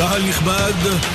[0.00, 0.72] קהל נכבד,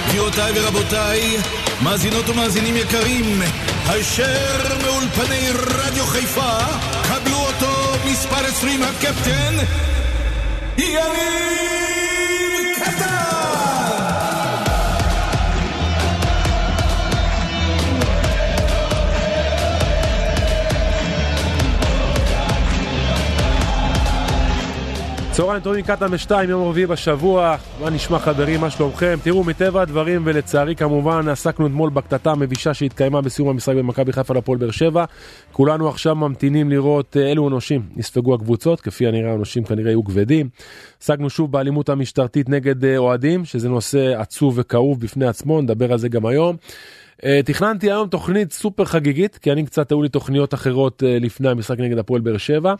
[0.08, 1.38] גבירותיי ורבותיי,
[1.84, 3.42] מאזינות ומאזינים יקרים,
[3.88, 6.58] הישר מאולפני רדיו חיפה,
[7.04, 9.56] קבלו אותו מספר 20 הקפטן,
[10.78, 11.95] יניב
[25.36, 29.18] צהריים טובים קטן בשתיים, יום רביעי בשבוע, מה נשמע חברים, מה שלומכם?
[29.24, 34.58] תראו, מטבע הדברים ולצערי כמובן עסקנו אתמול בקטטה המבישה שהתקיימה בסיום המשחק במכבי חיפה לפועל
[34.58, 35.06] באר שבע.
[35.52, 40.50] כולנו עכשיו ממתינים לראות אה, אילו אנושים נספגו הקבוצות, כפי הנראה האנושים כנראה יהיו כבדים.
[41.02, 45.98] עסקנו שוב באלימות המשטרתית נגד אה, אוהדים, שזה נושא עצוב וכאוב בפני עצמו, נדבר על
[45.98, 46.56] זה גם היום.
[47.16, 51.80] Uh, תכננתי היום תוכנית סופר חגיגית, כי אני קצת היו לי תוכניות אחרות לפני המשחק
[51.80, 52.74] נגד הפועל באר שבע.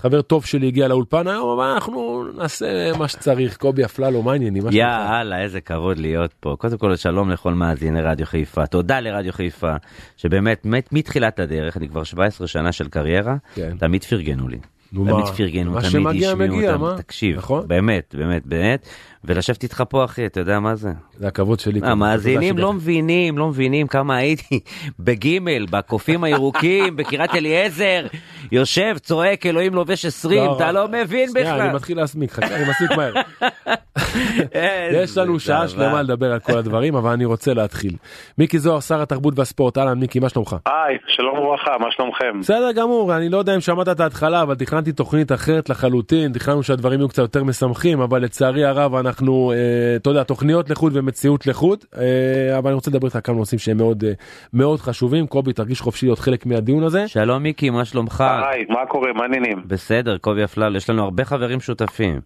[0.00, 3.56] חבר טוב שלי הגיע לאולפן היום, אבל אנחנו נעשה מה שצריך.
[3.56, 4.62] קובי אפללו, מה העניינים?
[4.70, 6.56] יאללה, איזה כבוד להיות פה.
[6.58, 8.66] קודם כל, שלום לכל מאזיני רדיו חיפה.
[8.66, 9.72] תודה לרדיו חיפה,
[10.16, 13.76] שבאמת, מתחילת הדרך, אני כבר 17 שנה של קריירה, כן.
[13.78, 14.58] תמיד פרגנו לי.
[14.94, 17.68] תמיד פרגנו, תמיד השמיעו אותם, תקשיב, נכון?
[17.68, 18.86] באמת, באמת, באמת.
[19.24, 20.92] ולשבת איתך פה אחי אתה יודע מה זה.
[21.16, 21.80] זה הכבוד שלי.
[21.82, 24.60] המאזינים לא מבינים לא מבינים כמה הייתי
[24.98, 28.06] בגימל בקופים הירוקים בקריית אליעזר
[28.52, 31.60] יושב צועק אלוהים לובש 20 לא, אתה לא מבין בכלל.
[31.60, 33.12] אני מתחיל להסמיק חכה אני מסמיק מהר.
[35.02, 37.96] יש לנו שעה שלמה לדבר על כל הדברים אבל אני רוצה להתחיל.
[38.38, 40.56] מיקי זוהר שר התרבות והספורט אהלן מיקי מה שלומך?
[40.66, 42.40] היי שלום וברכה מה שלומכם?
[42.40, 46.62] בסדר גמור אני לא יודע אם שמעת את ההתחלה אבל תכננתי תוכנית אחרת לחלוטין תכננו
[46.62, 51.46] שהדברים יהיו קצת יותר משמחים אבל לצערי הרב אנחנו, אה, אתה יודע, תוכניות לחוד ומציאות
[51.46, 54.12] לחוד, אה, אבל אני רוצה לדבר איתך כמה נושאים שהם מאוד אה,
[54.52, 55.26] מאוד חשובים.
[55.26, 57.08] קובי, תרגיש חופשי להיות חלק מהדיון הזה.
[57.08, 58.20] שלום מיקי, מה שלומך?
[58.20, 59.12] היי, מה קורה?
[59.12, 59.62] מה העניינים?
[59.66, 62.20] בסדר, קובי אפלל, יש לנו הרבה חברים שותפים.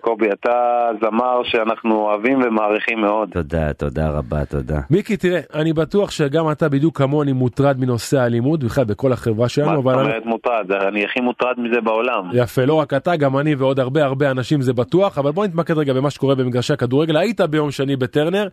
[0.00, 3.28] קובי, אתה זמר שאנחנו אוהבים ומעריכים מאוד.
[3.32, 4.80] תודה, תודה רבה, תודה.
[4.90, 9.82] מיקי, תראה, אני בטוח שגם אתה בדיוק כמוני מוטרד מנושא האלימות, בכלל בכל החברה שלנו.
[9.82, 10.72] מה זאת אומרת מוטרד?
[10.72, 12.30] אני הכי מוטרד מזה בעולם.
[12.32, 15.78] יפה, לא רק אתה, גם אני ועוד הרבה הרבה אנשים זה בטוח, אבל בוא נתמקד
[15.78, 17.16] רגע במה שקורה במגרשי הכדורגל.
[17.16, 18.48] היית ביום שני בטרנר,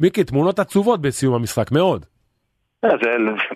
[0.00, 2.04] מיקי, תמונות עצובות בסיום המשחק, מאוד.
[2.84, 3.10] אה, זה,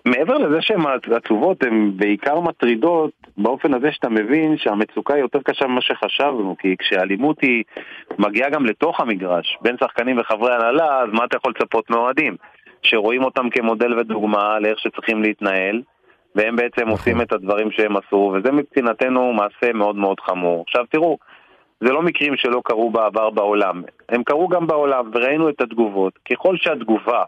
[0.05, 0.81] מעבר לזה שהן
[1.17, 6.77] עצובות, הן בעיקר מטרידות באופן הזה שאתה מבין שהמצוקה היא יותר קשה ממה שחשבנו, כי
[6.79, 7.65] כשהאלימות היא
[8.19, 12.37] מגיעה גם לתוך המגרש, בין שחקנים וחברי הנהלה, אז מה אתה יכול לצפות מאוהדים?
[12.83, 15.83] שרואים אותם כמודל ודוגמה לאיך שצריכים להתנהל,
[16.35, 16.91] והם בעצם נכון.
[16.91, 20.65] עושים את הדברים שהם עשו, וזה מבחינתנו מעשה מאוד מאוד חמור.
[20.69, 21.19] עכשיו תראו,
[21.81, 26.19] זה לא מקרים שלא קרו בעבר בעולם, הם קרו גם בעולם וראינו את התגובות.
[26.31, 27.23] ככל שהתגובה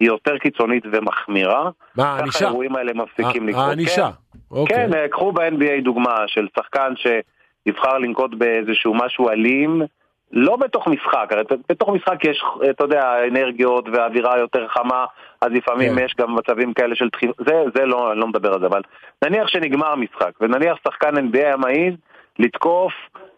[0.00, 3.68] היא יותר קיצונית ומחמירה, ככה האירועים האלה מפסיקים לקרות.
[3.68, 4.76] הענישה, כן, אוקיי.
[4.76, 9.82] כן, אה, קחו ב-NBA דוגמה של שחקן שיבחר לנקוט באיזשהו משהו אלים,
[10.32, 15.04] לא בתוך משחק, הרי בתוך משחק יש, אתה יודע, אנרגיות ואווירה יותר חמה,
[15.40, 16.04] אז לפעמים כן.
[16.04, 18.82] יש גם מצבים כאלה של דחיפה, זה, זה לא, אני לא מדבר על זה, אבל
[19.24, 21.94] נניח שנגמר משחק, ונניח שחקן NBA היה מעז
[22.38, 22.92] לתקוף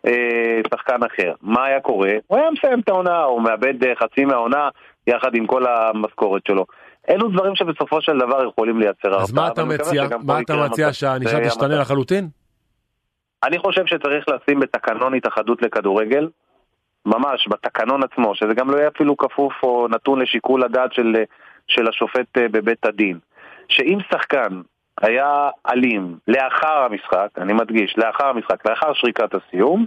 [0.07, 1.33] אה, שחקן אחר.
[1.43, 2.13] מה היה קורה?
[2.27, 4.69] הוא היה מסיים את העונה, הוא מאבד אה, חצי מהעונה
[5.07, 6.67] יחד עם כל המשכורת שלו.
[7.11, 9.23] אלו דברים שבסופו של דבר יכולים לייצר הרפאה.
[9.23, 10.05] אז מה אתה מציע?
[10.27, 12.29] מה אתה מציע שהענישה תשתנה לחלוטין?
[13.45, 16.29] אני חושב שצריך לשים בתקנון התאחדות לכדורגל,
[17.07, 21.15] ממש בתקנון עצמו, שזה גם לא יהיה אפילו כפוף או נתון לשיקול הדעת של,
[21.67, 23.19] של השופט אה, בבית הדין.
[23.69, 24.61] שאם שחקן
[25.01, 29.87] היה אלים לאחר המשחק, אני מדגיש, לאחר המשחק, לאחר שריקת הסיום,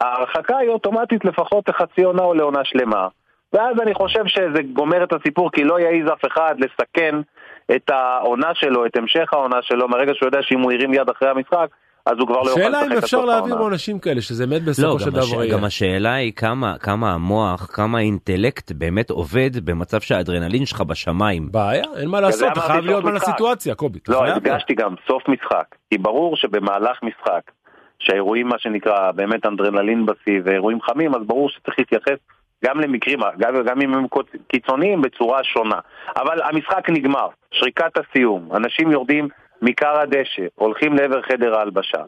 [0.00, 3.08] ההרחקה היא אוטומטית לפחות לחצי עונה או לעונה שלמה.
[3.52, 7.14] ואז אני חושב שזה גומר את הסיפור, כי לא יעז אף אחד לסכן
[7.76, 11.28] את העונה שלו, את המשך העונה שלו, מהרגע שהוא יודע שאם הוא הרים יד אחרי
[11.28, 11.68] המשחק,
[12.06, 14.62] אז הוא כבר לא יוכל לשחק את השאלה אם אפשר להעביר עונשים כאלה, שזה מת
[14.62, 15.52] בסופו לא, של דבר יהיה.
[15.52, 21.48] גם השאלה היא כמה, כמה המוח, כמה האינטלקט באמת עובד במצב שהאדרנלין שלך בשמיים.
[21.52, 23.98] בעיה, אין מה לעשות, אתה חייב להיות על הסיטואציה, קובי.
[24.08, 27.50] לא, הדגשתי גם סוף משחק, כי ברור שבמהלך משחק,
[27.98, 32.18] שהאירועים מה שנקרא באמת אדרנלין בשיא ואירועים חמים, אז ברור שצריך להתייחס
[32.64, 34.06] גם למקרים, גם, גם אם הם
[34.48, 35.78] קיצוניים בצורה שונה.
[36.16, 39.28] אבל המשחק נגמר, שריקת הסיום, אנשים יורדים
[39.62, 41.98] מכר הדשא, הולכים לעבר חדר ההלבשה.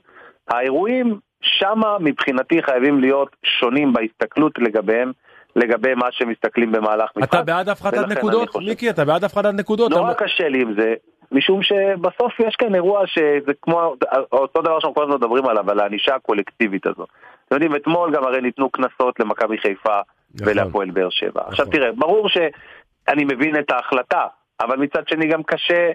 [0.48, 5.12] האירועים שמה מבחינתי חייבים להיות שונים בהסתכלות לגביהם.
[5.56, 7.34] לגבי מה שמסתכלים במהלך משחק.
[7.34, 8.56] אתה בעד הפחתת נקודות?
[8.56, 9.90] מיקי, אתה בעד הפחתת נקודות?
[9.90, 10.94] נורא קשה לי עם זה,
[11.32, 13.94] משום שבסוף יש כאן אירוע שזה כמו,
[14.32, 17.08] אותו דבר שאנחנו כל הזמן מדברים עליו, על הענישה הקולקטיבית הזאת.
[17.46, 19.98] אתם יודעים, אתמול גם הרי ניתנו קנסות למכבי חיפה
[20.34, 20.52] נכון.
[20.52, 21.40] ולהפועל באר שבע.
[21.46, 21.78] עכשיו נכון.
[21.78, 24.26] תראה, ברור שאני מבין את ההחלטה,
[24.60, 25.90] אבל מצד שני גם קשה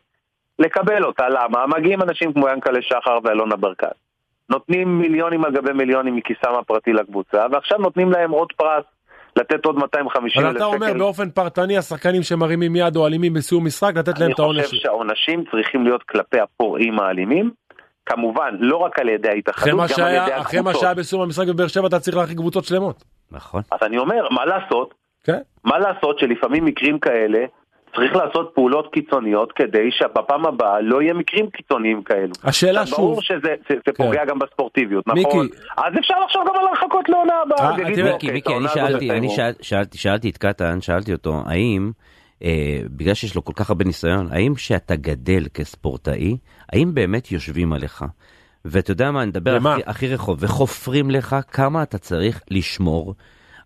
[0.59, 1.67] לקבל אותה, למה?
[1.67, 3.87] מגיעים אנשים כמו ינקלה שחר ואלונה ברקת.
[4.49, 8.83] נותנים מיליונים על גבי מיליונים מכיסם הפרטי לקבוצה, ועכשיו נותנים להם עוד פרס
[9.35, 10.63] לתת עוד 250 אלף שקל.
[10.63, 14.39] אבל אתה אומר באופן פרטני השחקנים שמרימים יד או אלימים בסיום משחק, לתת להם את
[14.39, 14.57] העונש.
[14.57, 17.51] אני חושב שהעונשים צריכים להיות כלפי הפורעים האלימים.
[18.05, 20.47] כמובן, לא רק על ידי ההתאחדות, גם שהיה, על ידי הקבוצות.
[20.47, 23.03] אחרי מה שהיה בסיום המשחק בבאר שבע אתה צריך להרחיק קבוצות שלמות.
[23.31, 23.61] נכון.
[23.71, 24.93] אז אני אומר, מה לעשות?
[25.23, 25.39] כן.
[25.63, 27.39] מה לעשות שלפעמים מקרים כאלה
[27.95, 32.33] צריך לעשות פעולות קיצוניות כדי שבפעם הבאה לא יהיה מקרים קיצוניים כאלו.
[32.43, 32.97] השאלה שוב...
[32.97, 34.03] ברור שזה זה, זה כן.
[34.03, 35.45] פוגע גם בספורטיביות, נכון?
[35.45, 35.55] מיקי...
[35.77, 37.69] אז אפשר לחשוב גם על הרחקות לעונה הבאה.
[37.69, 39.27] אה, מיקי, אוקיי, מיקי, אני שאלתי, אני
[39.61, 41.91] שאלתי, שאלתי את קטן, שאלתי אותו, האם...
[42.43, 46.37] אה, בגלל שיש לו כל כך הרבה ניסיון, האם שאתה גדל כספורטאי,
[46.73, 48.05] האם באמת יושבים עליך?
[48.65, 53.15] ואתה יודע מה, אני מדבר הכי, הכי רחוב, וחופרים לך כמה אתה צריך לשמור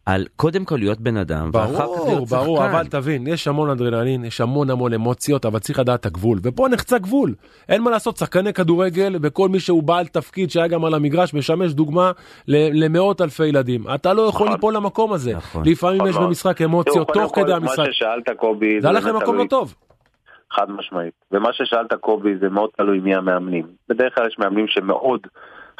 [0.08, 2.44] על קודם כל להיות בן אדם, ברור, ואחר כך להיות שחקן.
[2.44, 6.40] ברור, אבל תבין, יש המון אדרנלין, יש המון המון אמוציות, אבל צריך לדעת את הגבול,
[6.44, 7.34] ופה נחצה גבול.
[7.70, 11.74] אין מה לעשות, שחקני כדורגל וכל מי שהוא בעל תפקיד שהיה גם על המגרש, משמש
[11.74, 12.12] דוגמה
[12.48, 13.84] למאות אלפי ילדים.
[13.96, 14.56] אתה לא יכול נכון.
[14.56, 15.34] ליפול למקום הזה.
[15.36, 15.64] נכון.
[15.66, 16.26] לפעמים יש נכון.
[16.26, 17.80] במשחק אמוציות תוך כדי המשחק.
[17.80, 19.76] מה ששאלת קובי, זה הלך למקום לא טוב.
[20.52, 21.14] חד משמעית.
[21.32, 23.66] ומה ששאלת קובי זה מאוד תלוי מי המאמנים.
[23.90, 25.28] בדרך כלל יש מאמנים שמאוד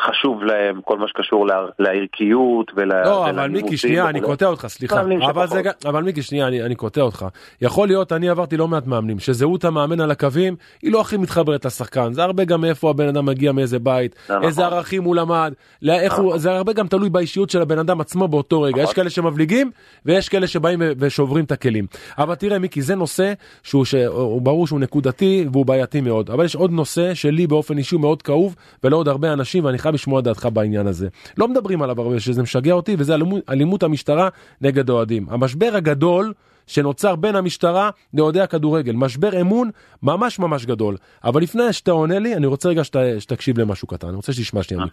[0.02, 1.48] חשוב להם כל מה שקשור
[1.80, 2.92] לערכיות ול...
[3.06, 5.02] לא, אבל מיקי, שנייה, אני קוטע אותך, סליחה.
[5.30, 7.26] אבל, זה, אבל מיקי, שנייה, אני, אני קוטע אותך.
[7.62, 11.66] יכול להיות, אני עברתי לא מעט מאמנים, שזהות המאמן על הקווים היא לא הכי מתחברת
[11.66, 12.14] לשחקן.
[12.14, 14.44] זה הרבה גם מאיפה הבן אדם מגיע, מאיזה בית, נכון.
[14.44, 15.54] איזה ערכים הוא למד,
[15.90, 16.40] איך הוא, נכון.
[16.40, 18.78] זה הרבה גם תלוי באישיות של הבן אדם עצמו באותו רגע.
[18.78, 18.96] יש נכון.
[18.96, 19.72] כאלה שמבליגים,
[20.06, 21.86] ויש כאלה שבאים ושוברים את הכלים.
[22.18, 23.34] אבל תראה, מיקי, זה נושא
[23.64, 26.30] שהוא, שהוא ברור שהוא נקודתי והוא בעייתי מאוד.
[26.30, 30.22] אבל יש עוד נושא שלי באופן אישי מאוד כאוב, ולעוד הרבה אנשים, ואני חייב לשמוע
[30.22, 31.08] דעתך בעניין הזה.
[31.38, 34.30] לא מדברים עליו הרבה, שזה משגע אותי, וזה אלימות, אלימות המשטרה
[34.62, 35.26] נגד אוהדים.
[35.30, 36.34] המשבר הגדול
[36.68, 38.92] שנוצר בין המשטרה לאוהדי הכדורגל.
[38.96, 39.70] משבר אמון
[40.04, 40.96] ממש ממש גדול.
[41.24, 44.64] אבל לפני שאתה עונה לי, אני רוצה רגע שת, שתקשיב למשהו קטן, אני רוצה שתשמע
[44.64, 44.84] שנייה.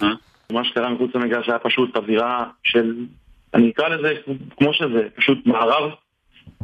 [0.53, 2.95] מה שקרה מחוץ למגרש היה פשוט אווירה של,
[3.55, 4.15] אני אקרא לזה
[4.57, 5.91] כמו שזה, פשוט מערב,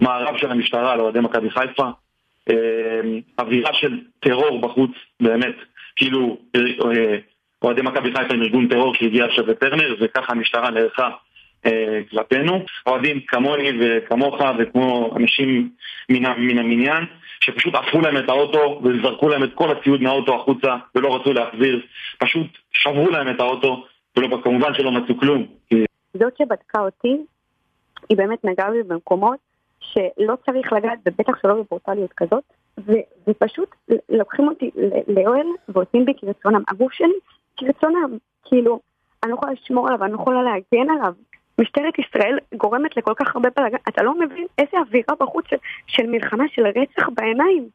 [0.01, 1.91] מערב של המשטרה לאוהדי מכבי חיפה.
[2.51, 2.55] אה,
[3.39, 4.91] אווירה של טרור בחוץ,
[5.21, 5.55] באמת.
[5.97, 7.19] כאילו, אה,
[7.63, 11.11] אוהדי מכבי חיפה עם ארגון טרור שהגיע עכשיו לטרנר, וככה המשטרה נערכה
[11.67, 12.65] אה, כלפינו.
[12.87, 15.71] אוהדים כמוני וכמוך וכמו אנשים
[16.09, 17.05] מן, מן המניין,
[17.41, 21.81] שפשוט עפו להם את האוטו וזרקו להם את כל הציוד מהאוטו החוצה ולא רצו להחזיר,
[22.19, 23.85] פשוט שברו להם את האוטו,
[24.19, 25.47] וכמובן שלא מצאו כלום.
[26.15, 27.17] זאת שבדקה אותי,
[28.09, 29.39] היא באמת נגעה בי במקומות
[29.81, 32.45] שלא צריך לגעת, ובטח שלא בברוטליות כזאת,
[33.27, 33.75] ופשוט
[34.09, 34.71] לוקחים אותי
[35.09, 36.63] לאוהל ועושים בי כרצונם.
[36.69, 37.15] הגוף שלי
[37.61, 38.19] כרצונם.
[38.45, 38.81] כאילו,
[39.23, 41.13] אני לא יכולה לשמור עליו, אני לא יכולה להגן עליו.
[41.61, 46.07] משטרת ישראל גורמת לכל כך הרבה בלאגן, אתה לא מבין איזה אווירה בחוץ של, של
[46.07, 47.69] מלחמה, של רצח בעיניים.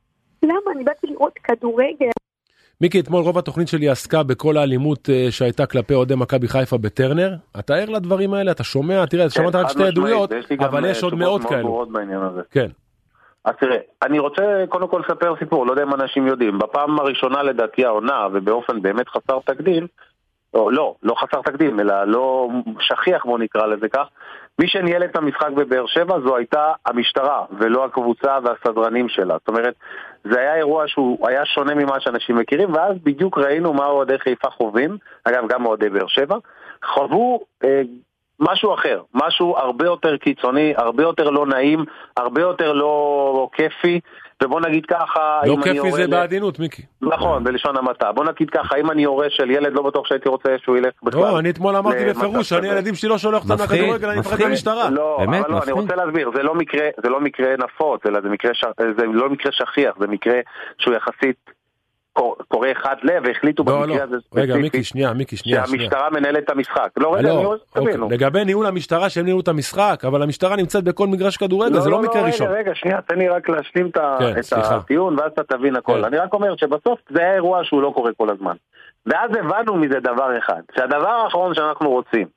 [0.44, 0.72] למה?
[0.76, 2.10] אני באתי לראות כדורגל.
[2.82, 7.36] מיקי, אתמול רוב התוכנית שלי עסקה בכל האלימות uh, שהייתה כלפי אוהדי מכבי חיפה בטרנר.
[7.60, 8.52] אתה ער לדברים האלה?
[8.52, 9.06] אתה שומע?
[9.06, 11.86] תראה, כן, שמעת רק שתי עדויות, אבל יש עוד מאות כאלו.
[12.52, 12.68] כן.
[13.46, 16.60] אז תראה, אני רוצה קודם כל לספר סיפור, לא יודע אם אנשים יודעים.
[16.60, 19.88] בפעם הראשונה לדעתי העונה, ובאופן באמת חסר תקדים,
[20.54, 22.50] או לא, לא חסר תקדים, אלא לא
[22.80, 24.08] שכיח בוא נקרא לזה כך,
[24.60, 29.34] מי שניהל את המשחק בבאר שבע זו הייתה המשטרה, ולא הקבוצה והסדרנים שלה.
[29.40, 29.74] זאת אומרת,
[30.24, 34.50] זה היה אירוע שהוא היה שונה ממה שאנשים מכירים, ואז בדיוק ראינו מה אוהדי חיפה
[34.50, 36.38] חווים, אגב גם אוהדי באר שבע,
[36.86, 37.82] חוו אה,
[38.40, 41.86] משהו אחר, משהו הרבה יותר קיצוני, הרבה יותר לא נעים,
[42.18, 44.00] הרבה יותר לא כיפי,
[44.44, 45.42] ובוא נגיד ככה...
[45.46, 46.82] לא כיפי זה בעדינות, מיקי.
[47.01, 48.12] נכון, בלשון המעטה.
[48.12, 51.22] בוא נגיד ככה, אם אני הורה של ילד, לא בטוח שהייתי רוצה שהוא ילך בכלל.
[51.22, 54.89] לא, אני אתמול אמרתי בפירוש, אני ילדים שלי לא שולח אותם לכדורגל, אני מפחד מהמשטרה.
[54.89, 58.20] לא, אבל לא, אני רוצה להסביר, זה לא מקרה לא נפוץ, אלא
[58.98, 60.39] זה לא מקרה שכיח, זה מקרה
[60.77, 61.55] שהוא יחסית
[62.48, 64.03] קורא אחד לב, והחליטו לא, במקרה לא.
[64.03, 66.89] הזה ספציפית, רגע מיקי שנייה, מיקי שנייה, שהמשטרה מנהלת את המשחק.
[66.98, 67.98] לא, רגע, לא, אוקיי.
[68.10, 71.89] לגבי ניהול המשטרה שהם ניהלו את המשחק, אבל המשטרה נמצאת בכל מגרש כדורגל, לא, זה
[71.89, 72.48] לא, לא מקרה רגע, ראשון.
[72.48, 75.98] רגע, שנייה, תן לי רק להשלים את כן, הטיעון, ואז אתה תבין הכל.
[76.00, 76.03] כן.
[76.03, 78.55] אני רק אומר שבסוף זה היה אירוע שהוא לא קורה כל הזמן.
[79.05, 82.27] ואז הבנו מזה דבר אחד, שהדבר האחרון שאנחנו רוצים,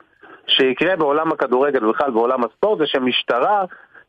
[0.46, 3.64] שיקרה בעולם הכדורגל ובכלל בעולם הספורט, זה שמשטרה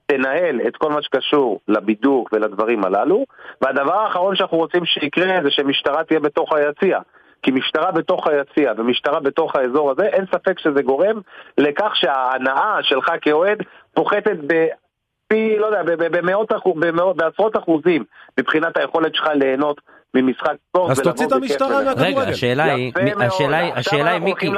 [0.10, 3.26] תנהל את כל מה שקשור לבידוק ולדברים הללו,
[3.62, 7.00] והדבר האחרון שאנחנו רוצים שיקרה זה שמשטרה תהיה בתוך היציע.
[7.44, 11.22] כי משטרה בתוך היציע ומשטרה בתוך האזור הזה, אין ספק שזה גורם
[11.58, 13.58] לכך שההנאה שלך כאוהד
[13.94, 18.04] פוחתת בפי, לא יודע, במאות, במאות, בעשרות אחוזים
[18.40, 19.82] מבחינת היכולת שלך ליהנות
[20.16, 20.92] ממשחק ספורט.
[20.92, 22.20] אז תוציא את המשטרה מהכדורגל.
[22.20, 24.50] רגע, השאלה היא, השאלה היא, השאלה היא מיקי,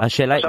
[0.00, 0.44] השאלה היא,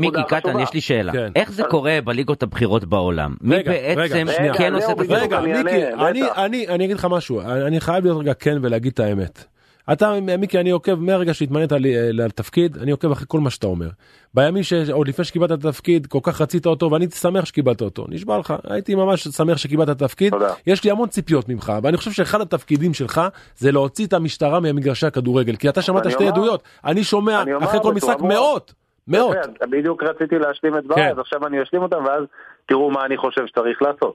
[0.00, 1.12] מיקי קטן, יש לי שאלה.
[1.12, 1.32] כן.
[1.36, 3.34] איך זה קורה בליגות הבכירות בעולם?
[3.40, 4.26] מי בעצם
[4.58, 5.14] כן עושה את זה?
[5.14, 9.44] רגע, מיקי, אני אגיד לך משהו, אני חייב להיות רגע כן ולהגיד את האמת.
[9.92, 11.72] אתה, מיקי, אני עוקב מהרגע שהתמנית
[12.12, 13.88] לתפקיד, אני עוקב אחרי כל מה שאתה אומר.
[14.34, 18.04] בימים שעוד לפני שקיבלת את התפקיד, כל כך רצית אותו, ואני שמח שקיבלת אותו.
[18.08, 20.32] נשבע לך, הייתי ממש שמח שקיבלת את התפקיד.
[20.32, 20.54] תודה.
[20.66, 23.20] יש לי המון ציפיות ממך, ואני חושב שאחד התפקידים שלך
[23.56, 27.80] זה להוציא את המשטרה ממגרשי הכדורגל, כי אתה שמעת שתי עדויות, אני שומע אני אחרי
[27.82, 28.74] כל משחק מאות.
[29.08, 29.36] מאות.
[29.70, 31.12] בדיוק רציתי להשלים את דבריי, כן.
[31.12, 32.24] אז עכשיו אני אשלים אותם, ואז
[32.68, 34.14] תראו מה אני חושב שצריך לעשות.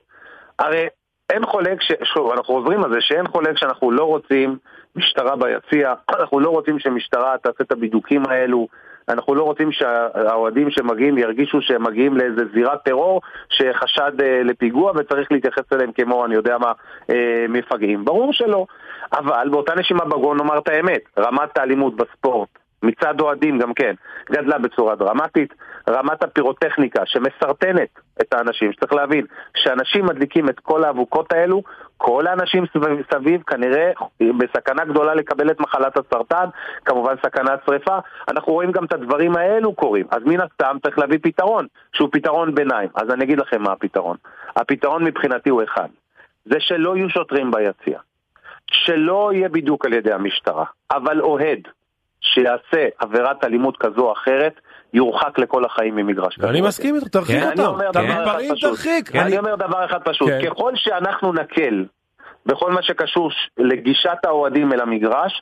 [0.60, 0.88] הרי
[1.29, 1.91] אין חולק, ש...
[2.03, 4.58] שוב, אנחנו עוזרים על זה, שאין חולק שאנחנו לא רוצים
[4.96, 8.67] משטרה ביציע, אנחנו לא רוצים שמשטרה תעשה את הבידוקים האלו,
[9.10, 15.32] אנחנו לא רוצים שהאוהדים שמגיעים ירגישו שהם מגיעים לאיזה זירת טרור שחשד אה, לפיגוע וצריך
[15.32, 16.72] להתייחס אליהם כמו, אני יודע מה,
[17.10, 18.05] אה, מפגעים.
[18.05, 18.65] ברור שלא.
[19.13, 22.50] אבל באותה נשימה בגון נאמר את האמת, רמת האלימות בספורט
[22.86, 23.94] מצד אוהדים גם כן,
[24.32, 25.54] גדלה בצורה דרמטית.
[25.89, 31.63] רמת הפירוטכניקה שמסרטנת את האנשים, שצריך להבין, כשאנשים מדליקים את כל האבוקות האלו,
[31.98, 32.65] כל האנשים
[33.12, 33.92] סביב, כנראה
[34.38, 36.46] בסכנה גדולה לקבל את מחלת הסרטן,
[36.86, 37.98] כמובן סכנת שרפה.
[38.27, 42.56] אנחנו רואים גם את הדברים האלו קורים, אז מן הסתם צריך להביא פתרון, שהוא פתרון
[42.56, 42.89] ביניים.
[42.96, 44.18] אז אני אגיד לכם מה הפתרון.
[44.56, 45.88] הפתרון מבחינתי הוא אחד,
[46.46, 48.00] זה שלא יהיו שוטרים ביציע,
[48.72, 51.60] שלא יהיה בידוק על ידי המשטרה, אבל אוהד
[52.34, 54.53] שיעשה עבירת אלימות כזו או אחרת,
[54.94, 56.50] יורחק לכל החיים ממגרש כזה.
[56.50, 57.74] אני מסכים איתך, תרחיק אותם,
[58.62, 59.15] תרחיק.
[59.15, 60.50] אני אומר דבר אחד פשוט, כן.
[60.50, 61.86] ככל שאנחנו נקל
[62.45, 65.41] בכל מה שקשור לגישת האוהדים אל המגרש,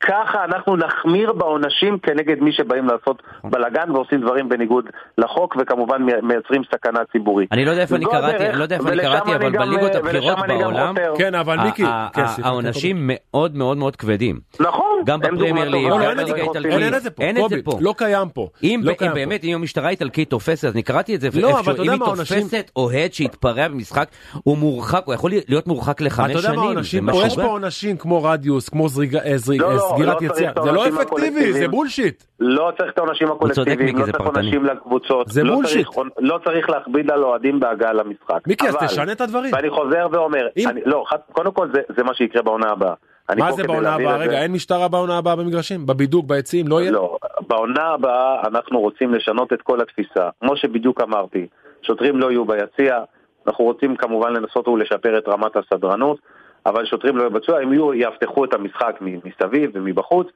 [0.00, 4.84] ככה אנחנו נחמיר בעונשים כנגד מי שבאים לעשות בלאגן ועושים דברים בניגוד
[5.18, 7.52] לחוק, וכמובן מייצרים סכנה ציבורית.
[7.52, 10.38] אני לא יודע איפה אני קראתי, אני לא יודע איפה אני קראתי, אבל בליגות הבכירות
[10.48, 14.40] בעולם, כן, אבל מיקי, כן, העונשים מאוד מאוד מאוד כבדים.
[14.60, 16.72] נכון, גם בפרמייר ליג, גם בליגה האיטלקית.
[17.20, 18.48] אין את זה פה, לא קיים פה.
[18.62, 21.98] אם לא באמת, אם המשטרה האיטלקית תופסת, אז אני קראתי את זה, לא, אם היא
[21.98, 24.08] תופסת אוהד שהתפרע במשחק,
[24.42, 27.26] הוא מורחק, הוא יכול להיות מורחק לחמש יודע מה העונשים פה?
[27.26, 30.52] יש פה עונשים כמו רדיוס, כמו אה, לא, לא, סגירת לא יציאה.
[30.64, 32.24] זה לא אפקטיבי, זה בולשיט.
[32.40, 35.28] לא צריך את העונשים הקולקטיביים, לא צריך עונשים לקבוצות.
[35.28, 35.86] זה בולשיט.
[36.18, 38.40] לא צריך להכביד על אוהדים בהגעה למשחק.
[38.46, 39.54] מיקי, אז תשנה את הדברים.
[39.54, 40.46] ואני חוזר ואומר,
[40.86, 42.94] לא, קודם כל זה מה שיקרה בעונה הבאה.
[43.36, 44.16] מה זה בעונה הבאה?
[44.16, 45.86] רגע, אין משטרה בעונה הבאה במגרשים?
[45.86, 46.68] בבידוק, ביציעים?
[46.68, 46.90] לא יהיה?
[46.90, 50.28] לא, בעונה הבאה אנחנו רוצים לשנות את כל התפיסה.
[50.40, 51.46] כמו שבדיוק אמרתי,
[51.82, 52.98] שוטרים לא יהיו ביציע,
[53.46, 56.18] אנחנו רוצים כמובן לנסות ולשפר את רמת הסדרנות.
[56.66, 60.28] אבל שוטרים לא יבצעו, הם יהיו, יאבטחו את המשחק מסביב ומבחוץ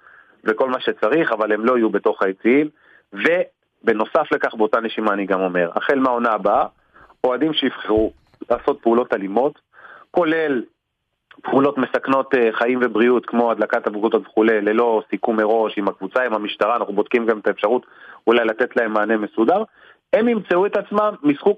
[0.45, 2.69] וכל מה שצריך, אבל הם לא יהיו בתוך היציעים.
[3.13, 6.67] ובנוסף לכך, באותה נשימה אני גם אומר, החל מהעונה הבאה,
[7.25, 8.13] אוהדים שיבחרו
[8.51, 9.59] לעשות פעולות אלימות,
[10.11, 10.63] כולל
[11.43, 16.35] פעולות מסכנות אה, חיים ובריאות כמו הדלקת אבוקות וכולי, ללא סיכום מראש עם הקבוצה, עם
[16.35, 17.87] המשטרה, אנחנו בודקים גם את האפשרות
[18.27, 19.63] אולי לתת להם מענה מסודר.
[20.13, 21.15] הם ימצאו את עצמם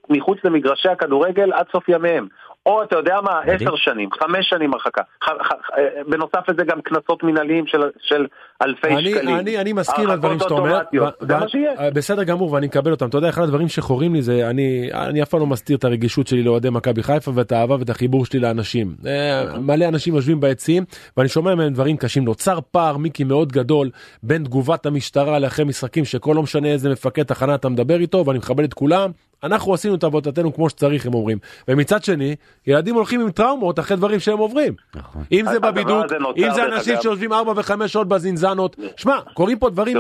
[0.09, 2.29] מחוץ למגרשי הכדורגל עד סוף ימיהם.
[2.67, 5.03] או אתה יודע מה, עשר שנים, חמש שנים הרחקה.
[5.29, 8.27] אה, בנוסף לזה גם קנסות מנהליים של, של
[8.63, 9.37] אלפי אני, שקלים.
[9.37, 10.81] אני, אני מסכים לדברים שאתה אומר.
[11.21, 11.73] זה מה שיהיה.
[11.79, 13.09] אה, בסדר גמור ואני מקבל אותם.
[13.09, 16.27] אתה יודע, אחד הדברים שחורים לי זה, אני, אני אף פעם לא מסתיר את הרגישות
[16.27, 18.95] שלי לאוהדי מכבי חיפה ואת האהבה ואת החיבור שלי לאנשים.
[19.07, 20.85] אה, מלא אנשים יושבים ביציעים
[21.17, 22.25] ואני שומע מהם דברים קשים.
[22.25, 23.91] נוצר פער, מיקי, מאוד גדול
[24.23, 28.39] בין תגובת המשטרה לאחרי משחקים שכל לא משנה איזה מפקד תחנה אתה מדבר איתו ואני
[28.39, 29.11] מכבד את כולם.
[29.43, 33.97] אנחנו עשינו את עבודתנו כמו שצריך הם אומרים ומצד שני ילדים הולכים עם טראומות אחרי
[33.97, 35.23] דברים שהם עוברים נכון.
[35.33, 39.97] אם זה בבידוד אם זה אנשים שיושבים 4 ו-5 שעות בזינזנות שמע קורים פה דברים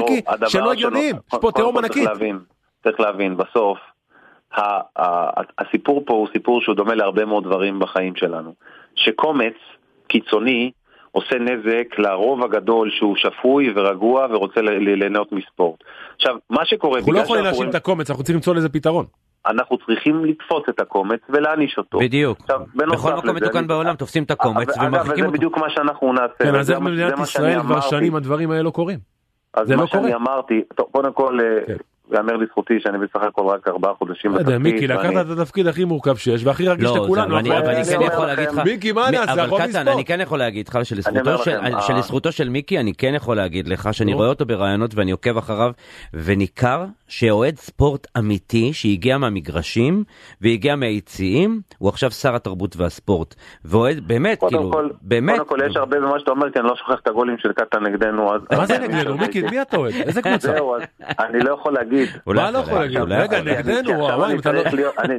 [0.48, 2.08] שלא הגיוניים יש פה תהום ענקית.
[2.84, 3.78] צריך להבין בסוף
[5.58, 8.54] הסיפור פה הוא סיפור שהוא דומה להרבה מאוד דברים בחיים שלנו
[8.94, 9.54] שקומץ
[10.06, 10.70] קיצוני
[11.12, 15.84] עושה נזק לרוב הגדול שהוא שפוי ורגוע ורוצה ליהנות מספורט.
[16.16, 16.98] עכשיו, מה שקורה...
[16.98, 19.06] אנחנו לא יכולים להאשים את הקומץ, אנחנו צריכים למצוא לזה פתרון.
[19.46, 21.98] אנחנו צריכים לתפוס את הקומץ ולהעניש אותו.
[21.98, 22.38] בדיוק.
[22.40, 25.12] עכשיו, בכל מקום מתוקן בעולם תופסים את הקומץ ומרחיקים אותו.
[25.12, 26.34] אגב, וזה בדיוק מה שאנחנו נעשה.
[26.38, 28.98] כן, אז איך במדינת ישראל כבר שנים הדברים האלה לא קורים?
[29.62, 29.84] זה לא קורה.
[29.84, 31.38] אז מה שאני אמרתי, קודם כל,
[32.12, 32.16] אה, כן.
[32.16, 34.56] יאמר לזכותי שאני בסך הכל רק ארבעה חודשים בתפקיד.
[34.56, 37.38] מיקי, לקחת את התפקיד הכי מורכב שיש והכי רגיש לא, לכולנו.
[37.38, 39.32] אבל אני כן יכול להגיד לך, מיקי, מה נעשה?
[39.32, 40.78] אבל קטן, אני כן יכול להגיד לך
[41.80, 45.72] שלזכותו של מיקי, אני כן יכול להגיד לך שאני רואה אותו ברעיונות ואני עוקב אחריו,
[46.14, 50.04] וניכר שאוהד ספורט אמיתי שהגיע מהמגרשים
[50.40, 53.34] והגיע מהיציעים, הוא עכשיו שר התרבות והספורט.
[53.64, 54.70] ואוהד, באמת, כאילו,
[55.02, 55.38] באמת.
[55.38, 57.82] קודם כל יש הרבה במה שאתה אומר, כי אני לא שוכח את הגולים של קטן
[57.82, 58.30] נגדנו.
[58.56, 59.16] מה זה נגדנו?
[59.16, 59.94] מיקי, מי אתה אוהד?
[59.94, 60.54] איזה קבוצה?
[61.18, 61.99] אני לא יכול להגיד.
[62.00, 62.20] להגיד.
[62.26, 63.00] מה לא יכול להגיד?
[63.00, 64.62] רגע, נגדנו, וואי, אתה לא...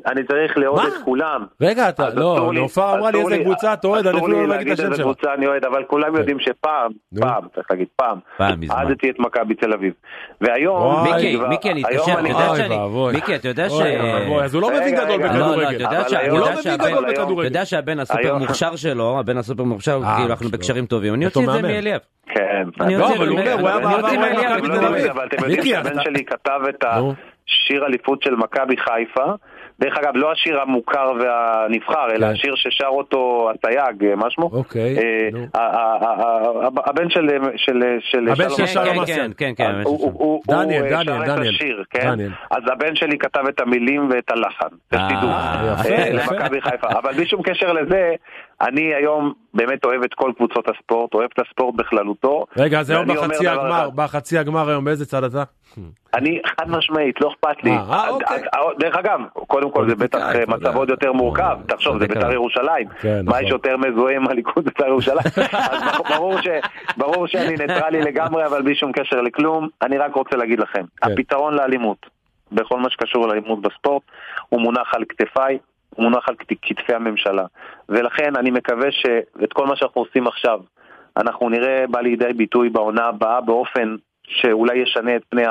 [0.06, 1.46] אני צריך לאהוד את כולם.
[1.62, 4.80] רגע, אתה, לא, נופר אמרה לי איזה קבוצה אתה אוהד, אני אפילו לא להגיד את
[4.80, 5.02] השם שלך.
[5.02, 8.20] קבוצה אני אוהד, אבל כולם יודעים שפעם, פעם, צריך להגיד פעם,
[8.72, 9.94] אהדתי את מכבי תל אביב.
[10.42, 11.04] והיום...
[11.04, 12.78] מיקי, מיקי, אני אתקשר, אתה יודע שאני...
[13.14, 13.82] מיקי, אתה יודע ש...
[14.44, 15.86] אז הוא לא מבין גדול בכדורגל.
[16.30, 17.42] הוא לא מבין גדול בכדורגל.
[17.42, 21.48] אתה יודע שהבן הסופר מוכשר שלו, הבן הסופר מוכשר, כאילו אנחנו בקשרים טובים, אני אוציא
[21.48, 22.00] את זה מאליאב.
[22.36, 22.64] כן.
[22.80, 25.06] לא, אבל הוא אומר, הוא היה בעבר במכבי תל אביב.
[25.06, 29.34] אבל אתם יודעים שהבן שלי כתב את השיר אליפות של מכבי חיפה.
[29.80, 32.34] דרך אגב, לא השיר המוכר והנבחר, אלא כן.
[32.34, 34.50] השיר ששר אותו הסייג, מה שמו?
[34.54, 34.96] אוקיי,
[36.86, 37.28] הבן של...
[38.32, 39.82] הבן של שלום כן, כן, כן.
[40.48, 42.32] דניאל, דניאל, דניאל.
[42.52, 44.76] אז הבן שלי כתב את המילים ואת הלחן.
[44.94, 46.34] אה, יפה, יפה.
[46.34, 46.88] למכבי חיפה.
[46.88, 48.14] אבל בלי שום קשר לזה,
[48.62, 52.46] אני היום באמת אוהב את כל קבוצות הספורט, אוהב את הספורט בכללותו.
[52.58, 55.44] רגע, אז היום בחצי הגמר, בחצי הגמר היום באיזה צד אתה?
[56.14, 57.72] אני חד משמעית, לא אכפת לי.
[57.72, 58.42] אה, אוקיי.
[58.80, 62.88] דרך אגב, קודם כל זה בטח מצב עוד יותר מורכב, תחשוב, זה בית"ר ירושלים.
[63.02, 63.58] כן, מה יש נכון.
[63.58, 65.26] יותר מזוהה עם הליכוד בית"ר ירושלים?
[65.72, 65.82] אז
[66.98, 69.68] ברור שאני ניטרלי לגמרי, אבל בלי שום קשר לכלום.
[69.82, 71.12] אני רק רוצה להגיד לכם, כן.
[71.12, 72.06] הפתרון לאלימות,
[72.52, 74.04] בכל מה שקשור לאלימות בספורט,
[74.50, 75.58] הוא מונח על כתפיי,
[75.98, 77.46] מונח על כתפי הממשלה.
[77.90, 80.60] ולכן אני מקווה שאת כל מה שאנחנו עושים עכשיו,
[81.18, 83.96] אנחנו נראה בא לידי ביטוי בעונה הבאה באופן
[84.28, 85.44] שאולי ישנה את פני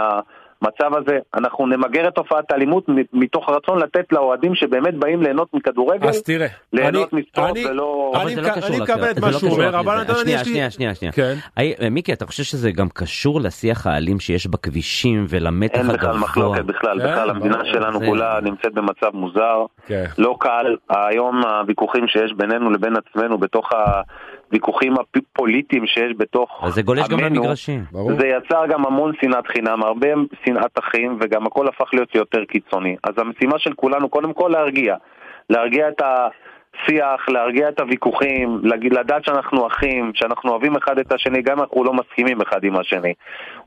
[0.63, 1.19] המצב הזה.
[1.35, 6.47] אנחנו נמגר את תופעת האלימות מתוך הרצון לתת לאוהדים שבאמת באים ליהנות מכדורגל, אז תראה,
[6.73, 8.13] ליהנות אני- מספורט אני- ולא...
[8.15, 8.35] לא אני.
[8.81, 10.03] מקבל את זה מה לא שהוא אומר, אבל.
[10.03, 11.13] אתה יודע, שנייה, יש לי- שנייה, שנייה, שנייה.
[11.13, 11.35] כן.
[11.91, 15.97] מיקי, אתה חושב שזה גם קשור לשיח האלים שיש בכבישים ולמתח אין הגבוה?
[15.97, 20.05] בכלל מחלוקת בכלל, כן, בכלל המדינה שלנו כולה נמצאת במצב מוזר, כן.
[20.19, 23.69] לא קל, היום הוויכוחים שיש בינינו לבין עצמנו בתוך
[24.51, 27.85] הוויכוחים הפוליטיים שיש בתוך אז זה גולש גם עמנו, למגרשים.
[27.93, 28.13] ברור.
[28.21, 30.09] זה יצר גם המון שנאת חינם, הרבה
[30.45, 32.97] שנאת אחים, וגם הכל הפך להיות יותר קיצוני.
[33.05, 34.97] אז המשימה של כולנו, קודם כל להרגיע.
[35.51, 41.57] להרגיע את השיח, להרגיע את הוויכוחים, לדעת שאנחנו אחים, שאנחנו אוהבים אחד את השני, גם
[41.57, 43.15] אם אנחנו לא מסכימים אחד עם השני.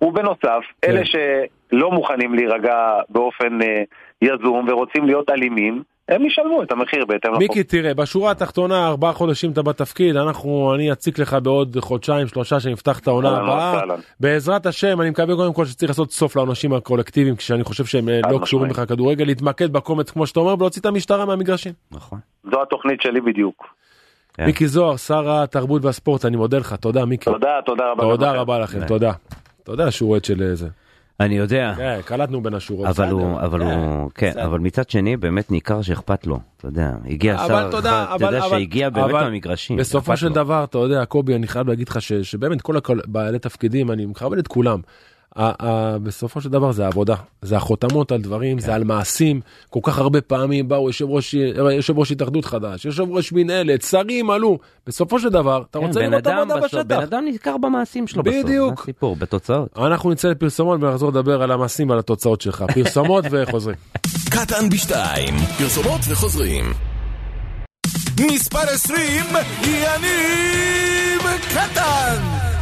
[0.01, 0.91] ובנוסף, כן.
[0.91, 3.83] אלה שלא מוכנים להירגע באופן אה,
[4.21, 7.41] יזום ורוצים להיות אלימים, הם ישלמו את המחיר בהתאם לחוק.
[7.41, 12.59] מיקי תראה בשורה התחתונה ארבעה חודשים אתה בתפקיד אנחנו אני אציק לך בעוד חודשיים שלושה
[12.59, 13.99] שנפתח את העונה אהלן הבאה וסהלן.
[14.19, 18.19] בעזרת השם אני מקווה קודם כל שצריך לעשות סוף לעונשים הקולקטיביים כשאני חושב שהם אה,
[18.31, 18.39] לא.
[18.39, 21.73] קשורים בכלל לכדורגל להתמקד בקומץ כמו שאתה אומר ולהוציא את המשטרה מהמגרשים.
[21.91, 22.19] נכון.
[22.51, 23.73] זו התוכנית שלי בדיוק.
[24.33, 24.45] כן.
[24.45, 28.03] מיקי זוהר שר התרבות והספורט אני מודה לך תודה מיקי תודה, תודה רבה.
[28.03, 28.31] תודה.
[28.31, 28.87] רבה לכם.
[28.87, 29.11] תודה.
[29.63, 30.67] אתה יודע שהוא אוהד של אה, זה.
[31.19, 31.73] אני יודע.
[31.77, 32.87] כן, קלטנו בין השורות.
[32.87, 33.09] אבל.
[33.09, 34.31] הוא, אבל הוא, כן.
[34.43, 37.77] אבל מצד שני באמת ניכר שאכפת לו, אתה יודע, הגיע שר אתה
[38.25, 40.33] יודע, שהגיע באמת מהמגרשים, בסופו של.
[40.33, 44.37] דבר, אתה יודע, קובי, אני חייב להגיד לך שבאמת כל הכל- בעלי תפקידים, אני מכבד
[44.37, 44.79] את כולם.
[46.03, 48.65] בסופו של דבר זה עבודה, זה החותמות על דברים, כן.
[48.65, 49.41] זה על מעשים.
[49.69, 51.33] כל כך הרבה פעמים באו יושב ראש,
[51.73, 54.59] יושב ראש התאחדות חדש, יושב ראש מנהלת, שרים עלו.
[54.87, 57.03] בסופו של דבר, אתה כן, רוצה בן לראות עבודה בסוף, בן בשטח.
[57.03, 58.81] אדם נזכר במעשים שלו בסוף, בדיוק.
[58.81, 59.69] הסיפור, בתוצאות.
[59.77, 62.65] אנחנו נצא לפרסומות ונחזור לדבר על המעשים ועל התוצאות שלך.
[62.75, 63.77] פרסומות וחוזרים.
[64.29, 66.65] קטן בשתיים, פרסומות וחוזרים.
[68.19, 69.25] מספר 20,
[69.63, 71.21] יניב
[71.53, 72.52] קטן!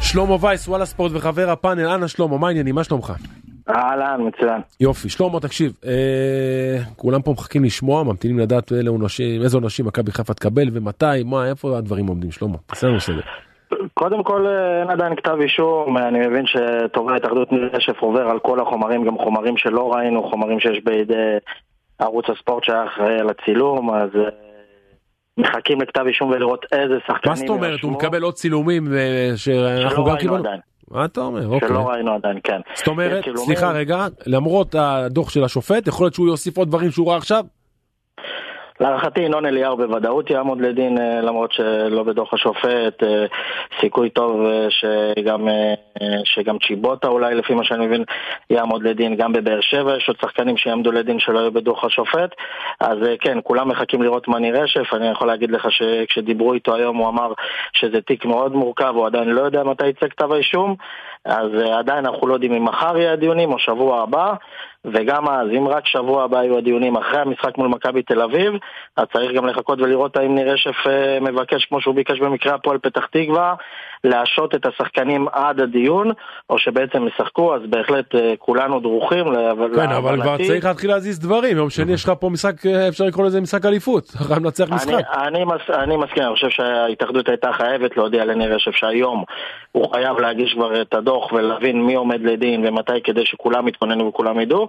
[0.00, 2.74] שלמה וייס, וואלה ספורט וחבר הפאנל, אנא שלמה, מה העניינים?
[2.74, 3.12] מה שלומך?
[3.68, 4.60] אהלן, מצוין.
[4.80, 10.12] יופי, שלמה תקשיב, אה, כולם פה מחכים לשמוע, ממתינים לדעת אילו עונשים, איזה עונשים מכבי
[10.12, 12.56] חיפה תקבל ומתי, מה, איפה הדברים עומדים, שלמה?
[12.66, 13.20] תעשה לנו סדר.
[13.94, 18.60] קודם כל אה, אין עדיין כתב אישום, אני מבין שטובי ההתאחדות נשף עובר על כל
[18.60, 21.38] החומרים, גם חומרים שלא ראינו, חומרים שיש בידי
[21.98, 24.49] ערוץ הספורט שהיה אחראי על הצילום, אז אה,
[25.40, 30.04] מחכים לכתב אישום ולראות איזה שחקנים מה זאת אומרת, הוא מקבל עוד צילומים אה, שאנחנו
[30.04, 30.38] גם קיבלנו?
[30.38, 31.46] עדיין, מה אתה אומר?
[31.46, 31.68] אוקיי.
[31.68, 32.60] שלא ראינו עדיין, כן.
[32.74, 33.24] זאת אומרת.
[33.36, 37.44] סליחה רגע, למרות הדוח של השופט, יכול להיות שהוא יוסיף עוד דברים שהוא ראה עכשיו?
[38.80, 43.24] להערכתי ינון אליהו בוודאות יעמוד לדין אה, למרות שלא בדוח השופט, אה,
[43.80, 45.48] סיכוי טוב אה, שגם,
[46.24, 48.04] שגם צ'יבוטה אולי לפי מה שאני מבין
[48.50, 49.96] יעמוד לדין, גם בבאר שבע.
[49.96, 52.30] יש עוד שחקנים שיעמדו לדין שלא יהיו בדוח השופט,
[52.80, 57.08] אז כן, כולם מחכים לראות מני רשף, אני יכול להגיד לך שכשדיברו איתו היום הוא
[57.08, 57.32] אמר
[57.72, 60.74] שזה תיק מאוד מורכב, הוא עדיין לא יודע מתי יצא כתב האישום,
[61.24, 64.34] אז עדיין אנחנו לא יודעים אם מחר יהיה הדיונים או שבוע הבא.
[64.84, 68.52] וגם אז, אם רק שבוע הבא יהיו הדיונים אחרי המשחק מול מכבי תל אביב,
[68.96, 72.78] אז צריך גם לחכות ולראות האם ניר רשף אה, מבקש, כמו שהוא ביקש במקרה הפועל
[72.78, 73.54] פתח תקווה,
[74.04, 76.10] להשעות את השחקנים עד הדיון,
[76.50, 79.24] או שבעצם ישחקו, אז בהחלט אה, כולנו דרוכים.
[79.74, 80.36] כן, אבל כבר.
[80.46, 83.64] צריך להתחיל להזיז דברים, יום שני יש לך פה משחק, אה, אפשר לקרוא לזה משחק
[83.64, 84.92] אליפות, חייב לנצח אני, משחק.
[85.26, 89.24] אני, מס, אני מסכים, אני חושב שההתאחדות הייתה חייבת להודיע לניר רשף שהיום
[89.72, 94.40] הוא חייב להגיש כבר את הדוח ולהבין מי עומד לדין ומתי כדי שכולם יתכוננו וכולם
[94.40, 94.68] ידעו,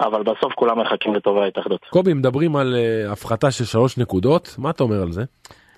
[0.00, 1.80] אבל בסוף כולם מחכים לטובה ההתאחדות.
[1.90, 5.24] קובי, מדברים על אה, הפחתה של שלוש נקודות, מה אתה אומר על זה?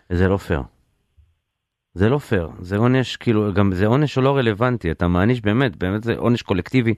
[0.08, 0.60] זה לא פייר.
[1.94, 6.04] זה לא פייר, זה עונש כאילו, גם זה עונש לא רלוונטי, אתה מעניש באמת, באמת
[6.04, 6.94] זה עונש קולקטיבי,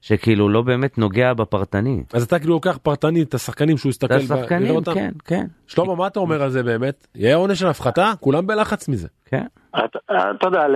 [0.00, 2.02] שכאילו לא באמת נוגע בפרטני.
[2.12, 4.94] אז אתה כאילו לוקח פרטני את השחקנים שהוא יסתכל, את השחקנים, ב...
[4.94, 5.46] כן, כן.
[5.66, 7.06] שלמה, מה אתה אומר על זה באמת?
[7.14, 8.12] יהיה עונש של הפחתה?
[8.20, 9.08] כולם בלחץ מזה.
[9.24, 9.44] כן.
[9.74, 10.68] אתה יודע,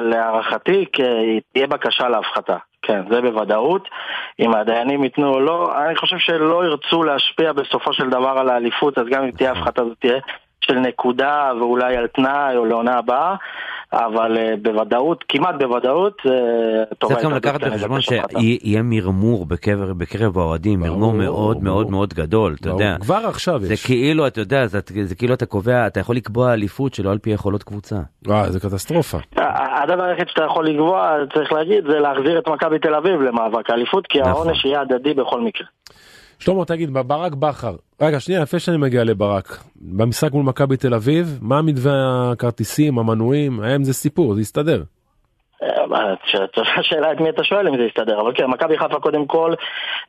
[0.00, 0.84] להערכתי
[1.52, 2.56] תהיה בקשה להפחתה.
[2.82, 3.88] כן, זה בוודאות.
[4.40, 8.98] אם הדיינים ייתנו או לא, אני חושב שלא ירצו להשפיע בסופו של דבר על האליפות,
[8.98, 10.18] אז גם אם תהיה הפחתה זאת תהיה
[10.70, 13.34] של נקודה ואולי על תנאי או לעונה הבאה.
[13.92, 20.80] אבל uh, בוודאות, כמעט בוודאות, uh, צריך גם לקחת בחשבון שיהיה מרמור בקרב, בקרב האוהדים,
[20.80, 22.96] מרמור מאוד מאוד מאוד גדול, אתה יודע.
[23.00, 23.68] כבר עכשיו יש.
[23.68, 27.18] זה כאילו, אתה יודע, זה, זה כאילו אתה קובע, אתה יכול לקבוע אליפות שלא על
[27.18, 27.96] פי יכולות קבוצה.
[28.26, 29.18] וואי, זה קטסטרופה.
[29.82, 34.06] הדבר היחיד שאתה יכול לקבוע, צריך להגיד, זה להחזיר את מכבי תל אביב למאבק האליפות,
[34.06, 34.32] כי נכון.
[34.32, 35.66] העונש יהיה הדדי בכל מקרה.
[36.38, 41.38] שלמה תגיד ברק בכר רגע שנייה לפני שאני מגיע לברק במשחק מול מכבי תל אביב
[41.42, 41.92] מה מתווה
[42.32, 44.82] הכרטיסים המנויים האם זה סיפור זה יסתדר.
[46.78, 49.54] השאלה את מי אתה שואל אם זה יסתדר, אבל כן, מכבי חיפה קודם כל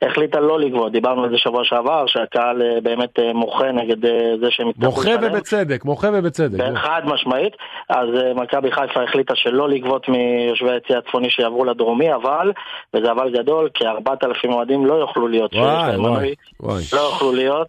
[0.02, 4.36] החליטה לא לגבות, דיברנו על זה שבוע שעבר, שהקהל אה, באמת אה, מוחה נגד אה,
[4.40, 6.64] זה שהם יצטרכו מוחה ובצדק, מוחה ובצדק.
[6.74, 7.56] חד משמעית,
[7.88, 12.52] אז מכבי חיפה החליטה שלא לגבות מיושבי היציא הצפוני שיעברו לדרומי, אבל,
[12.94, 16.82] וזה אבל גדול, כ-4,000 אוהדים לא יוכלו להיות, וואי, וואי, וואי.
[16.92, 17.68] לא יוכלו להיות.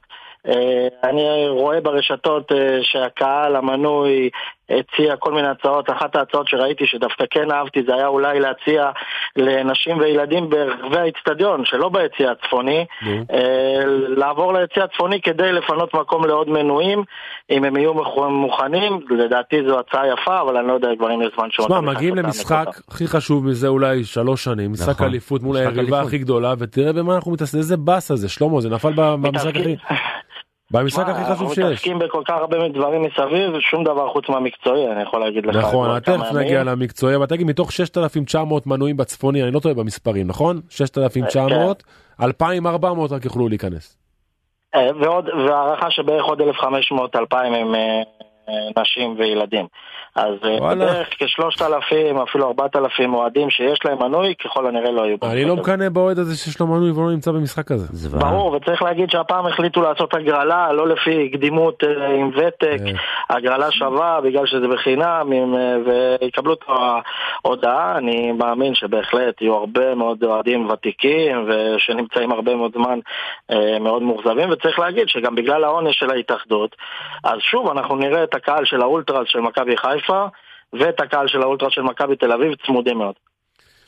[1.03, 4.29] אני רואה ברשתות שהקהל המנוי
[4.79, 8.89] הציע כל מיני הצעות, אחת ההצעות שראיתי שדווקא כן אהבתי זה היה אולי להציע
[9.35, 12.85] לנשים וילדים ברחבי האיצטדיון, שלא ביציא הצפוני,
[13.33, 17.03] אה, לעבור ליציא הצפוני כדי לפנות מקום לעוד מנויים,
[17.51, 17.93] אם הם יהיו
[18.29, 21.67] מוכנים, לדעתי זו הצעה יפה, אבל אני לא יודע כבר אם יש זמן שעוד.
[21.67, 25.07] שמע, מגיעים למשחק הכי חשוב מזה אולי שלוש שנים, משחק נכון.
[25.07, 28.93] אליפות מול היריבה הכי גדולה, ותראה במה אנחנו מתעסקים, איזה באסה זה, שלמה, זה נפל
[28.95, 29.75] במשחק הכי...
[30.71, 31.59] במשחק הכי חשוב שיש.
[31.59, 35.55] אנחנו מתעסקים בכל כך הרבה דברים מסביב, שום דבר חוץ מהמקצועי, אני יכול להגיד לך.
[35.55, 40.61] נכון, תכף נגיע למקצועי, אבל תגיד, מתוך 6,900 מנויים בצפוני, אני לא טועה במספרים, נכון?
[40.69, 41.83] 6,900,
[42.21, 43.97] 2,400 רק יוכלו להיכנס.
[44.75, 47.75] אה, ועוד, והערכה שבערך עוד 1,500, 2,000 הם
[48.77, 49.65] נשים וילדים.
[50.15, 50.85] אז אה, וואלה.
[50.85, 55.17] בערך כשלושת אלפים, אפילו ארבעת אלפים אוהדים שיש להם מנוי, ככל הנראה לא היו.
[55.23, 58.17] אני לא מקנא באוהד הזה שיש לו מנוי ולא נמצא במשחק הזה.
[58.19, 63.35] ברור, וצריך להגיד שהפעם החליטו לעשות הגרלה, לא לפי קדימות אה, עם ותק, אה.
[63.35, 65.29] הגרלה שווה בגלל שזה בחינם,
[65.85, 67.97] ויקבלו את ההודעה.
[67.97, 72.99] אני מאמין שבהחלט יהיו הרבה מאוד אוהדים ותיקים, ושנמצאים הרבה מאוד זמן
[73.81, 76.75] מאוד מאוכזבים, וצריך להגיד שגם בגלל העונש של ההתאחדות,
[77.23, 80.25] אז שוב, אנחנו נראה את הקהל של האולטרס של מכבי חיפה
[80.73, 83.15] ואת הקהל של האולטרס של מכבי תל אביב צמודים מאוד.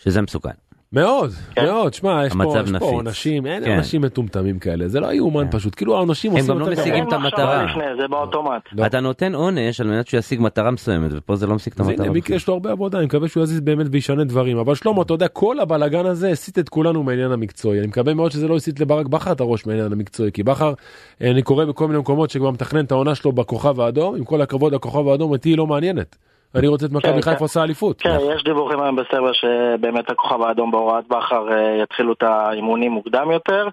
[0.04, 0.73] שזה מסוכן.
[0.94, 1.66] מאוד, כן.
[1.66, 3.72] מאוד, שמע, יש פה, יש פה עונשים, אין כן.
[3.72, 5.58] אנשים מטומטמים כאלה, זה לא יאומן כן.
[5.58, 6.52] פשוט, כאילו העונשים עושים.
[6.52, 7.66] הם גם לא משיגים את המטרה.
[8.02, 8.62] זה באוטומט.
[8.72, 8.86] לא.
[8.86, 12.10] אתה נותן עונש על מנת שהוא ישיג מטרה מסוימת, ופה זה לא משיג את המטרה.
[12.10, 15.14] מיקי יש לו הרבה עבודה, אני מקווה שהוא יזיז באמת וישנה דברים, אבל שלמה, אתה
[15.14, 18.80] יודע, כל הבלאגן הזה הסיט את כולנו מהעניין המקצועי, אני מקווה מאוד שזה לא הסיט
[18.80, 20.74] לברק בכר את הראש מהעניין המקצועי, כי בכר,
[21.22, 24.42] אה, אני קורא בכל מיני מקומות שכבר מתכנן את העונה שלו בכוכב האדום, עם כל
[24.42, 26.16] הכבוד הכוכב האדום אותי לא מעניינת.
[26.56, 27.44] אני רוצה את מכבי כן, חיפה כן.
[27.44, 28.02] עושה אליפות.
[28.02, 33.32] כן, יש דיווחים היום בסרבר שבאמת הכוכב האדום בהוראת בכר אה, יתחילו את האימונים מוקדם
[33.32, 33.68] יותר.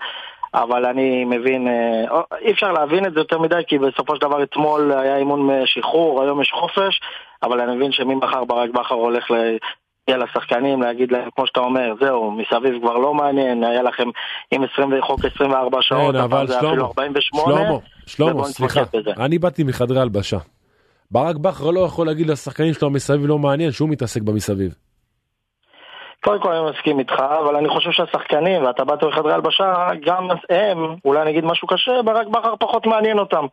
[0.55, 4.43] אבל אני מבין, אה, אי אפשר להבין את זה יותר מדי כי בסופו של דבר
[4.43, 7.01] אתמול היה אימון שחרור, היום יש חופש,
[7.43, 12.31] אבל אני מבין שממחר ברק בכר הולך להגיע לשחקנים, להגיד להם, כמו שאתה אומר, זהו,
[12.31, 14.09] מסביב כבר לא מעניין, היה לכם
[14.51, 16.88] עם 20 חוק 24 שעות, כן, אבל שלמה,
[17.31, 18.81] שלמה, שלמה, סליחה,
[19.19, 20.38] אני באתי מחדרי הלבשה.
[21.11, 24.75] ברק בכר לא יכול להגיד לשחקנים שלו מסביב לא מעניין שהוא מתעסק במסביב.
[26.25, 30.96] קודם כל אני מסכים איתך, אבל אני חושב שהשחקנים, ואתה באת בחדרי הלבשה, גם הם,
[31.05, 33.46] אולי אני אגיד משהו קשה, ברק בכר פחות מעניין אותם.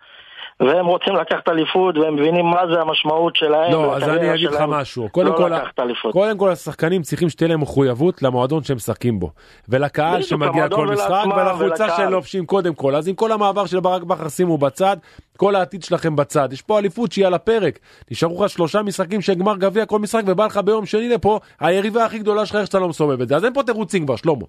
[0.59, 3.71] והם רוצים לקחת אליפות והם מבינים מה זה המשמעות שלהם.
[3.71, 5.09] לא, אז אני אגיד לך משהו.
[5.11, 9.31] קודם, לא כל, קודם כל השחקנים צריכים שתהיה להם מחויבות למועדון שהם משחקים בו.
[9.69, 12.95] ולקהל שמגיע כל משחק ולחולצה שהם לובשים קודם כל.
[12.95, 14.97] אז עם כל המעבר של ברק בכר שימו בצד,
[15.37, 16.49] כל העתיד שלכם בצד.
[16.53, 17.79] יש פה אליפות שהיא על הפרק.
[18.11, 22.05] נשארו לך שלושה משחקים של גמר גביע כל משחק ובא לך ביום שני לפה היריבה
[22.05, 23.35] הכי גדולה שלך איך שאתה לא מסובב את זה.
[23.35, 24.45] אז אין פה תירוצים כבר, שלמה.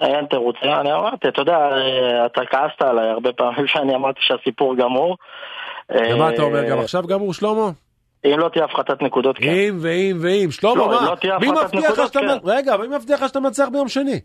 [0.00, 1.58] אין תירוצים, אני אמרתי, אתה יודע,
[2.26, 5.16] אתה כעסת עליי הרבה פעמים שאני אמרתי שהסיפור גמור.
[5.90, 7.70] ומה אתה אומר, גם עכשיו גמור, שלמה?
[8.24, 9.48] אם לא תהיה הפחתת נקודות, כן.
[9.48, 11.06] אם ואם ואם, שלמה, לא, מה?
[11.10, 11.16] לא.
[11.20, 11.30] כן.
[11.40, 11.50] מי
[12.96, 14.20] מבטיח לך שאתה מנצח ביום שני?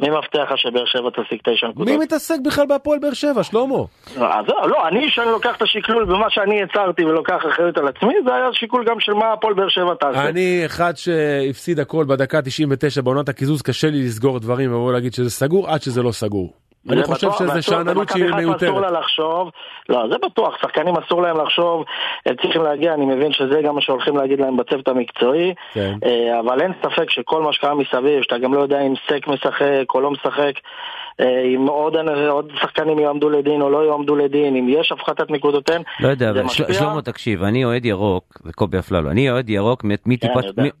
[0.00, 1.88] מי מבטיח לך שבאר שבע תשיג תשע נקודות?
[1.88, 3.74] מי מתעסק בכלל בהפועל באר שבע, שלמה?
[4.16, 8.34] אז לא, אני, שאני לוקח את השקלול במה שאני יצרתי ולוקח אחריות על עצמי, זה
[8.34, 10.28] היה שיקול גם של מה הפועל באר שבע תעשה.
[10.28, 15.30] אני אחד שהפסיד הכל בדקה 99 בעונת הקיזוז, קשה לי לסגור דברים ולא להגיד שזה
[15.30, 16.52] סגור עד שזה לא סגור.
[16.90, 18.62] אני חושב שזה שאננות שהיא מיותרת.
[18.62, 19.50] אסור לה לחשוב,
[19.88, 21.84] לא, זה בטוח, שחקנים אסור להם לחשוב,
[22.26, 25.94] הם צריכים להגיע, אני מבין שזה גם מה שהולכים להגיד להם בצוות המקצועי, כן.
[26.04, 29.94] אה, אבל אין ספק שכל מה שקרה מסביב, שאתה גם לא יודע אם סק משחק
[29.94, 31.96] או לא משחק, אה, אם עוד,
[32.28, 36.30] עוד שחקנים יועמדו לדין או לא יועמדו לדין, אם יש הפחתת נקודות אין, לא יודע,
[36.30, 39.88] אבל שלמה תקשיב, אני אוהד ירוק, זה קובי אפללו, אני אוהד ירוק כן,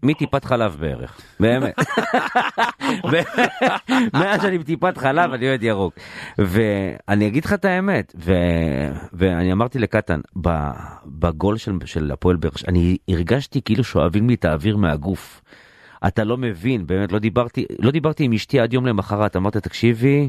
[0.02, 1.74] מטיפת חלב בערך, באמת.
[4.14, 5.94] מאז שאני בטיפת חלב אני אוהד ירוק.
[6.38, 8.14] ואני אגיד לך את האמת,
[9.12, 10.20] ואני אמרתי לקטן,
[11.06, 15.42] בגול של הפועל באר שבע, אני הרגשתי כאילו שואבים לי את האוויר מהגוף.
[16.06, 20.28] אתה לא מבין, באמת, לא דיברתי, לא דיברתי עם אשתי עד יום למחרת, אמרת, תקשיבי,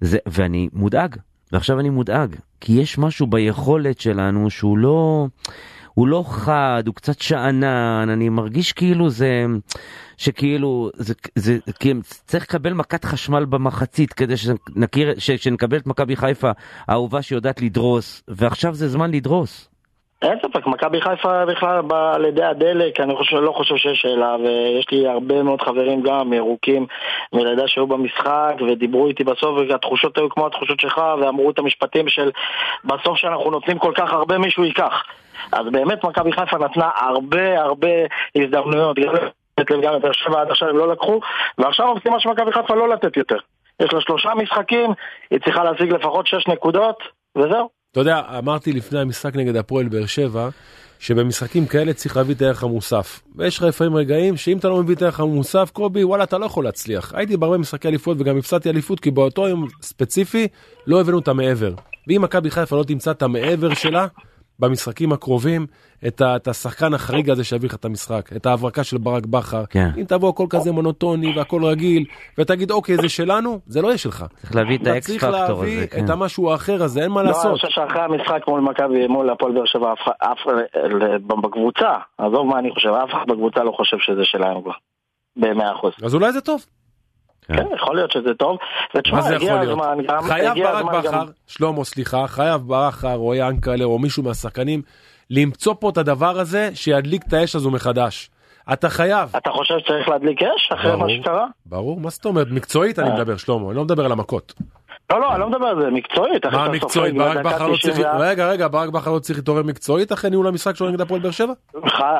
[0.00, 1.16] זה, ואני מודאג,
[1.52, 5.26] ועכשיו אני מודאג, כי יש משהו ביכולת שלנו שהוא לא,
[5.94, 9.46] הוא לא חד, הוא קצת שאנן, אני מרגיש כאילו זה,
[10.16, 11.92] שכאילו, זה, זה, כי
[12.26, 16.50] צריך לקבל מכת חשמל במחצית כדי שנכיר, שנקבל את מכבי חיפה,
[16.88, 19.71] האהובה שיודעת לדרוס, ועכשיו זה זמן לדרוס.
[20.22, 24.36] אין ספק, מכבי חיפה בכלל באה על ידי הדלק, אני חושב, לא חושב שיש שאלה,
[24.36, 26.86] ויש לי הרבה מאוד חברים גם ירוקים
[27.32, 32.30] מלידה שהיו במשחק, ודיברו איתי בסוף, והתחושות היו כמו התחושות שלך, ואמרו את המשפטים של
[32.84, 35.02] בסוף שאנחנו נותנים כל כך הרבה מישהו ייקח.
[35.52, 37.88] אז באמת מכבי חיפה נתנה הרבה הרבה
[38.36, 38.96] הזדמנויות,
[39.70, 41.20] גם לבאר שבע עד עכשיו הם לא לקחו,
[41.58, 43.38] ועכשיו המשימה של מכבי חיפה לא לתת יותר.
[43.80, 44.90] יש לה שלושה משחקים,
[45.30, 47.02] היא צריכה להשיג לפחות שש נקודות,
[47.36, 47.81] וזהו.
[47.92, 50.48] אתה יודע, אמרתי לפני המשחק נגד הפועל באר שבע,
[50.98, 53.20] שבמשחקים כאלה צריך להביא את הערך המוסף.
[53.36, 56.46] ויש לך לפעמים רגעים שאם אתה לא מביא את הערך המוסף, קובי, וואלה, אתה לא
[56.46, 57.12] יכול להצליח.
[57.14, 60.48] הייתי בהרבה משחקי אליפות וגם הפסדתי אליפות, כי באותו יום ספציפי
[60.86, 61.74] לא הבאנו את המעבר.
[62.08, 64.06] ואם מכבי חיפה לא תמצא את המעבר שלה,
[64.62, 65.66] במשחקים הקרובים
[66.06, 69.64] את, ה, את השחקן החריג הזה שיביא לך את המשחק, את ההברקה של ברק בכר.
[69.66, 69.88] כן.
[69.96, 72.04] אם תבוא הכל כזה מונוטוני והכל רגיל,
[72.38, 74.24] ותגיד אוקיי זה שלנו, זה לא יהיה שלך.
[74.40, 75.46] צריך להביא את האקס פקטור הזה.
[75.46, 76.04] צריך להביא כן.
[76.04, 77.44] את המשהו האחר הזה, אין מה לא, לעשות.
[77.44, 80.38] לא, אני חושב שאחרי המשחק מול מכבי, מול הפועל באר שבע, אף
[81.26, 84.72] בקבוצה, עזוב מה אני חושב, אף אחד בקבוצה לא חושב שזה שלנו כבר.
[85.36, 85.92] במאה אחוז.
[86.04, 86.64] אז אולי זה טוב.
[87.48, 87.56] כן.
[87.56, 88.58] כן, יכול להיות שזה טוב.
[88.94, 90.22] ותשמע, הגיע הזמן גם...
[90.22, 94.82] חייב ברק בכר, שלמה סליחה, חייב בכר או ינקלה או מישהו מהשחקנים
[95.30, 98.30] למצוא פה את הדבר הזה שידליק את האש הזו מחדש.
[98.72, 99.36] אתה חייב.
[99.36, 101.46] אתה חושב שצריך להדליק אש אחרי מה שקרה?
[101.66, 102.46] ברור, מה זאת אומרת?
[102.50, 103.14] מקצועית אני אה.
[103.14, 104.54] מדבר, שלמה, אני לא מדבר על המכות.
[105.12, 106.46] לא, לא, אני לא מדבר על זה, מקצועית.
[106.46, 107.14] מה מקצועית?
[107.14, 107.98] ברק בכר לא צריך...
[108.18, 111.30] רגע, רגע, ברק בכר לא צריך להתעורר מקצועית אחרי ניהול המשחק שלו נגד הפועל באר
[111.30, 111.52] שבע?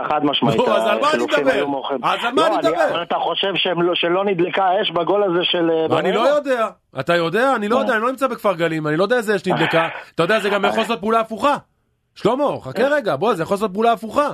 [0.08, 0.56] חד משמעית.
[0.56, 1.64] נו, אז על מה אני מדבר?
[2.02, 3.02] אז על מה אני לא, מדבר?
[3.02, 5.70] אתה חושב לא- שלא נדלקה אש בגול הזה של...
[5.92, 6.68] אה, אני לא יודע.
[7.00, 7.56] אתה יודע?
[7.56, 9.88] אני לא יודע, אני לא נמצא בכפר גלים, אני לא יודע איזה אש נדלקה.
[10.14, 11.56] אתה יודע, זה גם יכול לעשות פעולה הפוכה.
[12.14, 14.28] שלמה, חכה רגע, בוא, זה יכול לעשות פעולה הפוכה.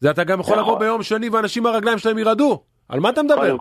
[0.00, 2.62] זה אתה גם יכול לבוא ביום שני ואנשים מהרגליים שלהם ירעדו.
[2.88, 3.56] על מה אתה מדבר?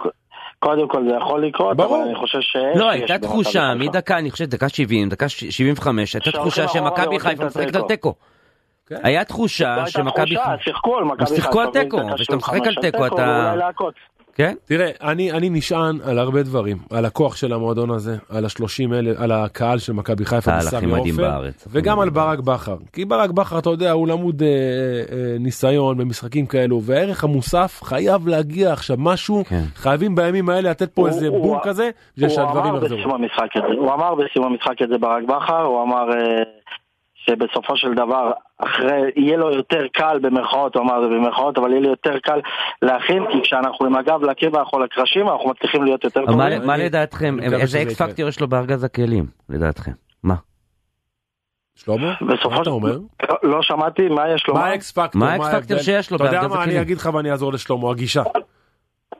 [0.59, 1.97] קודם כל זה יכול לקרות, ברור.
[1.97, 2.55] אבל אני חושב ש...
[2.75, 7.75] לא, הייתה תחושה מדקה, אני חושב דקה 70, דקה 75, הייתה תחושה שמכבי חיפה משחקת
[7.75, 8.13] על תיקו.
[8.87, 8.95] כן.
[9.03, 10.57] היה תחושה שמכבי חיפה...
[10.63, 11.35] שיחקו על מכבי חיפה.
[11.35, 13.53] שיחקו על תיקו, וכשאתה משחק על תיקו אתה...
[14.35, 14.53] כן?
[14.65, 19.19] תראה, אני, אני נשען על הרבה דברים, על הכוח של המועדון הזה, על השלושים אלף,
[19.19, 22.77] על הקהל של מכבי חיפה בסמי עופר, וגם על ברק בכר.
[22.93, 28.27] כי ברק בכר, אתה יודע, הוא למוד אה, אה, ניסיון במשחקים כאלו, והערך המוסף חייב
[28.27, 29.61] להגיע עכשיו משהו, כן.
[29.75, 32.97] חייבים בימים האלה לתת פה הוא, איזה הוא, בום הוא, כזה, שהדברים יחזרו.
[33.77, 36.09] הוא אמר בסיום המשחק את זה ברק בכר, הוא אמר...
[36.11, 36.43] אה...
[37.25, 41.81] שבסופו של דבר, אחרי, יהיה לו יותר קל במרכאות, הוא אמר זה במרכאות, אבל יהיה
[41.81, 42.39] לי יותר קל
[42.81, 46.65] להכין, כי כשאנחנו עם הגב לקיר ואנחנו לקרשים, אנחנו מצליחים להיות יותר טובים.
[46.65, 49.91] מה לדעתכם, איזה X factor יש לו בארגז הכלים, לדעתכם?
[50.23, 50.35] מה?
[51.75, 52.13] שלמה?
[52.21, 52.97] מה אתה אומר?
[53.29, 54.53] לא, לא שמעתי, מה יש לו?
[54.53, 55.21] מה ה X factor?
[55.21, 56.51] מה ה X factor שיש לו בארגז הכלים?
[56.51, 58.23] אתה יודע מה, אני אגיד לך ואני אעזור לשלמה, הגישה.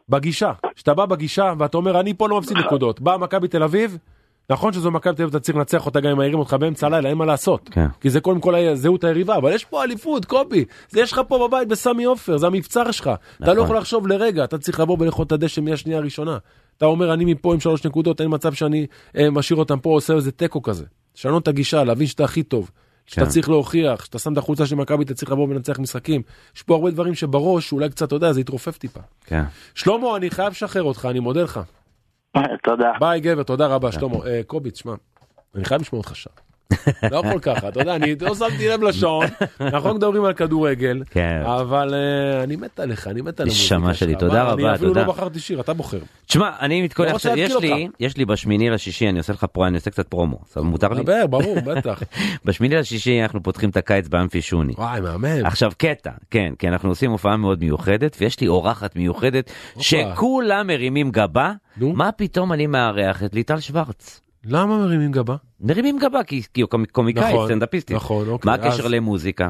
[0.10, 3.98] בגישה, כשאתה בא בגישה ואתה אומר אני פה לא מפסיד נקודות, בא מכבי תל אביב,
[4.50, 7.10] נכון שזו מכבי תל אביב אתה צריך לנצח אותה גם אם מעירים אותך באמצע הלילה
[7.10, 7.88] אין מה לעשות כן.
[8.02, 11.48] כי זה קודם כל זהות היריבה אבל יש פה אליפות קובי זה יש לך פה
[11.48, 13.18] בבית בסמי עופר זה המבצר שלך נכון.
[13.36, 13.64] אתה לא נכון.
[13.66, 16.38] יכול לחשוב לרגע אתה צריך לבוא ולאכול את הדשא מהשנייה הראשונה
[16.78, 20.14] אתה אומר אני מפה עם שלוש נקודות אין מצב שאני אה, משאיר אותם פה עושה
[20.14, 20.86] איזה תיקו כזה.
[21.18, 22.72] לשנות את הגישה להבין שאתה הכי טוב.
[23.06, 23.32] שאתה כן.
[23.32, 26.22] צריך להוכיח שאתה שם את החולצה של מכבי אתה צריך לבוא ולנצח משחקים
[26.56, 29.00] יש פה הרבה דברים שבראש אולי קצת אתה יודע זה יתרופף טיפה.
[29.26, 29.44] כן.
[29.76, 31.60] שלמה אני חייב לשחרר אותך אני מודה לך.
[32.64, 32.92] תודה.
[33.00, 34.16] ביי גבר, תודה רבה, שלמה.
[34.26, 34.94] אה, קובי, תשמע,
[35.56, 36.45] אני חייב לשמוע אותך שם.
[37.12, 39.26] לא יכול ככה, אתה יודע, אני לא שמתי לב לשעון,
[39.60, 41.42] אנחנו מדברים על כדורגל, כן.
[41.46, 43.96] אבל אה, אני מת עליך, אני מת על המוזיקה שלך.
[43.96, 44.68] שלי, תודה רבה, תודה.
[44.70, 46.00] אני אפילו לא בחרתי שיר, אתה בוחר.
[46.26, 49.66] תשמע, אני מתכונן לא עכשיו, יש לי, יש לי בשמיני לשישי, אני עושה לך פרו,
[49.66, 51.04] אני עושה קצת פרומו, מותר לי?
[51.04, 52.04] דבר, ברור, בטח.
[52.46, 54.74] בשמיני לשישי אנחנו פותחים את הקיץ באמפי שוני.
[54.78, 55.46] וואי, מהמם.
[55.46, 61.12] עכשיו קטע, כן, כי אנחנו עושים הופעה מאוד מיוחדת, ויש לי אורחת מיוחדת, שכולם מרימים
[61.12, 64.22] גבה, מה פתאום אני מארח את ליטל שוורץ.
[64.46, 65.36] למה מרימים גבה?
[65.62, 67.94] מרימים גבה כי, כי הוא קומיקאי, נכון, סטנדאפיסטי.
[67.94, 68.50] נכון, אוקיי.
[68.52, 68.92] מה הקשר אז...
[68.92, 69.50] למוזיקה?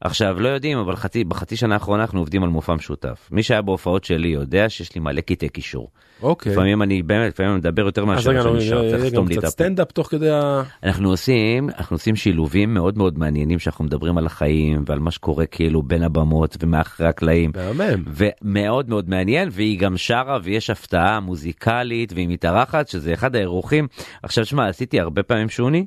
[0.00, 3.28] עכשיו, לא יודעים, אבל חצי, בחצי שנה האחרונה אנחנו עובדים על מופע משותף.
[3.32, 5.88] מי שהיה בהופעות שלי יודע שיש לי מלא קטעי קישור.
[6.22, 6.52] אוקיי.
[6.52, 9.50] לפעמים אני באמת, לפעמים אני מדבר יותר מאשר שאני נשאר, צריך לסתום לי את הפה.
[9.50, 10.62] סטנדאפ תוך כדי ה...
[10.82, 15.46] אנחנו עושים, אנחנו עושים שילובים מאוד מאוד מעניינים שאנחנו מדברים על החיים ועל מה שקורה
[15.46, 17.52] כאילו בין הבמות ומאחורי הקלעים.
[17.54, 18.04] מהמם.
[18.06, 23.86] ומאוד מאוד מעניין, והיא גם שרה ויש הפתעה מוזיקלית והיא מתארחת, שזה אחד האירוחים.
[24.22, 25.86] עכשיו, שמע, עשיתי הרבה פעמים שוני.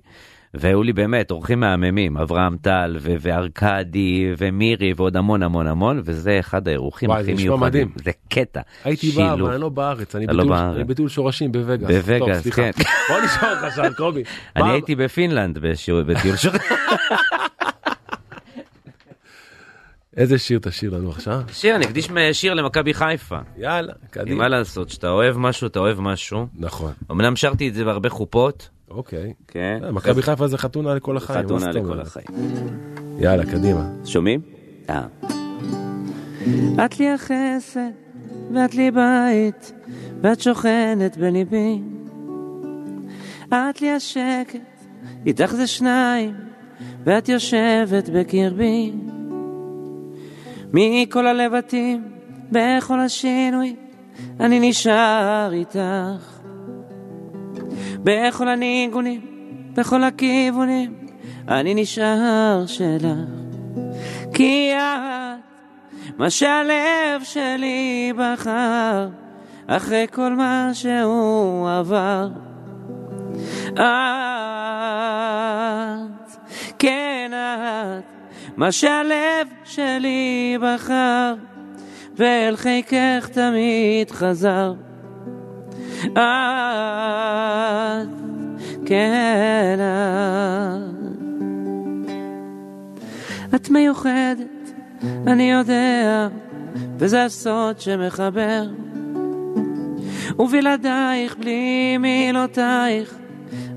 [0.53, 6.67] והיו לי באמת אורחים מהממים, אברהם טל וארכדי ומירי ועוד המון המון המון, וזה אחד
[6.67, 7.91] האירוחים הכי מיוחדים.
[8.03, 8.61] זה קטע.
[8.83, 11.91] הייתי בא, אבל אני לא בארץ, אני לא בטיול שורשים בווגאס.
[11.91, 12.71] בווגאס, כן.
[13.09, 14.23] בוא נשמע אותך שם, קובי.
[14.55, 15.57] אני הייתי בפינלנד
[16.07, 16.61] בטיול שורשים.
[20.17, 21.41] איזה שיר תשאיר לנו עכשיו?
[21.51, 23.37] שיר, אני אקדיש שיר למכבי חיפה.
[23.57, 24.37] יאללה, קדימה.
[24.37, 26.47] מה לעשות, שאתה אוהב משהו, אתה אוהב משהו.
[26.55, 26.91] נכון.
[27.11, 28.69] אמנם שרתי את זה בהרבה חופות.
[28.93, 29.33] אוקיי.
[29.47, 29.79] כן.
[29.83, 31.45] אה, מכבי חיפה זה חתונה לכל החיים.
[31.45, 32.27] חתונה לכל החיים.
[33.19, 33.89] יאללה, קדימה.
[34.05, 34.41] שומעים?
[34.89, 35.07] אה.
[36.85, 37.91] את לי החסד,
[38.53, 39.71] ואת לי בית,
[40.21, 41.81] ואת שוכנת בליבי.
[43.47, 44.85] את לי השקט,
[45.25, 46.35] איתך זה שניים,
[47.03, 48.93] ואת יושבת בקרבי.
[50.73, 52.03] מכל הלבטים,
[52.51, 53.75] בכל השינוי,
[54.39, 56.30] אני נשאר איתך.
[58.03, 59.21] בכל הניגונים,
[59.73, 60.93] בכל הכיוונים,
[61.47, 63.05] אני נשאר שלך.
[64.33, 65.39] כי את,
[66.17, 69.09] מה שהלב שלי בחר,
[69.67, 72.29] אחרי כל מה שהוא עבר.
[73.73, 73.79] את,
[76.79, 78.03] כן את,
[78.57, 81.33] מה שהלב שלי בחר,
[82.15, 84.73] ואל חיקך תמיד חזר.
[86.05, 86.17] את,
[88.85, 90.91] כן את.
[93.71, 94.71] מיוחדת,
[95.27, 96.27] אני יודע,
[96.97, 98.63] וזה הסוד שמחבר.
[100.39, 103.15] ובלעדייך, בלי מילותייך,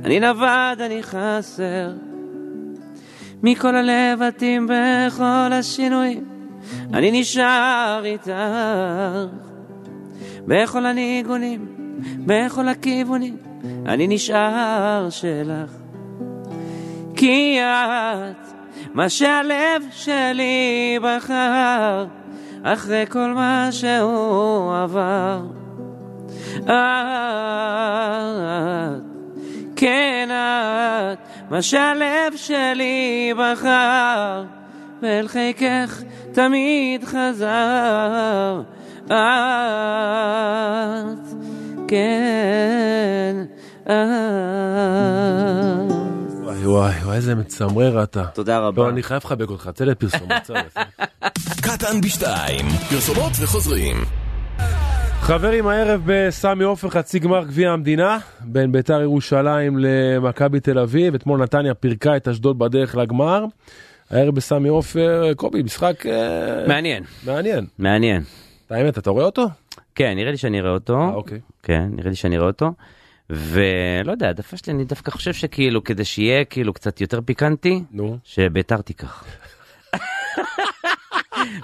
[0.05, 1.93] אני נבד, אני חסר.
[3.43, 6.25] מכל הלבטים בכל השינויים,
[6.95, 8.31] אני נשאר איתך.
[10.47, 11.74] בכל הניגונים,
[12.27, 13.37] בכל הכיוונים,
[13.87, 15.71] אני נשאר שלך.
[17.17, 18.47] כי את,
[18.95, 22.07] מה שהלב שלי בחר,
[22.63, 25.43] אחרי כל מה שהוא עבר.
[26.59, 26.71] את,
[29.77, 31.19] כן את,
[31.51, 34.45] מה שהלב שלי בחר,
[35.03, 36.03] ואל חיקך
[36.33, 38.63] תמיד חזר.
[39.07, 39.13] את,
[41.89, 43.37] כן
[43.83, 43.91] את.
[46.43, 48.25] וואי וואי וואי איזה מצמרר אתה.
[48.25, 48.83] תודה רבה.
[48.83, 50.51] לא, אני חייב לחבק אותך, צא לפרסומות.
[51.67, 53.97] קטן בשתיים, פרסומות וחוזרים.
[55.21, 61.15] חברים, הערב בסמי עופר חצי גמר גביע המדינה, בין ביתר ירושלים למכבי תל אביב.
[61.15, 63.45] אתמול נתניה פירקה את אשדוד בדרך לגמר.
[64.11, 66.07] הערב בסמי עופר, קובי, משחק...
[66.07, 67.03] אה, מעניין.
[67.27, 67.67] מעניין.
[67.79, 68.23] מעניין.
[68.71, 69.47] האמת, אתה רואה אותו?
[69.95, 71.01] כן, נראה לי שאני אראה אותו.
[71.01, 71.41] אה, אוקיי.
[71.63, 72.73] כן, נראה לי שאני אראה אותו.
[73.31, 78.19] ולא יודע, העדפה שלי, אני דווקא חושב שכאילו, כדי שיהיה כאילו קצת יותר פיקנטי, נו.
[78.25, 79.25] שביתר תיקח.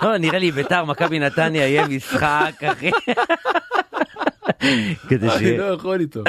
[0.03, 2.90] לא, נראה לי ביתר, מכבי נתניה יהיה משחק, אחי.
[5.09, 5.33] כדי ש...
[5.33, 6.21] אני לא יכול איתו.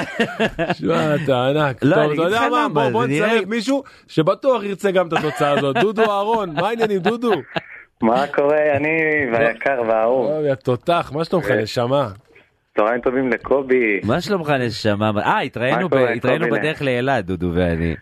[0.73, 1.83] שמע, אתה ענק.
[1.83, 5.75] לא, טוב, אתה יודע מה, בוא נצרף מישהו שבטוח ירצה גם את התוצאה הזאת.
[5.81, 7.31] דודו אהרון, מה העניינים, דודו?
[8.01, 10.45] מה קורה, יניב, היקר והאהוב?
[10.45, 12.09] יא תותח, מה שלומך, נשמה?
[12.75, 13.99] צהריים טובים לקובי.
[14.03, 15.11] מה שלומך נשמה?
[15.17, 15.89] אה, התראינו
[16.51, 17.95] בדרך לאילת, דודו ואני.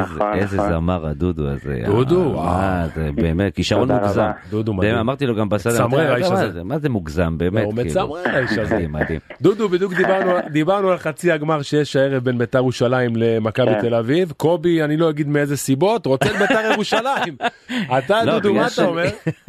[0.00, 0.72] נכון, איזה נכון.
[0.72, 1.82] זמר הדודו הזה.
[1.86, 4.20] דודו, אה, זה באמת כישרון מוגזם.
[4.20, 4.32] רבה.
[4.50, 4.94] דודו מדהים.
[4.94, 6.50] אמרתי לו גם בסדר, מצמרר האיש הזה.
[6.50, 7.64] זה- מה זה מוגזם באמת?
[7.64, 7.88] הוא כאילו.
[7.88, 8.74] מצמרר האיש הזה.
[8.74, 9.20] מדהים, מדהים.
[9.40, 13.80] דודו, בדיוק דיברנו- דיברנו על חצי הגמר שיש הערב בין ביתר ירושלים למכבי כן.
[13.80, 14.32] תל אביב.
[14.36, 17.36] קובי, אני לא אגיד מאיזה סיבות, רוצה את ביתר ירושלים.
[17.98, 19.04] אתה, לא, דודו, מה אתה אומר?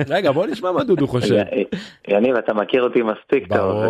[0.10, 1.36] רגע, בוא נשמע מה דודו חושב.
[2.08, 3.84] יניב, אתה מכיר אותי מספיק טוב.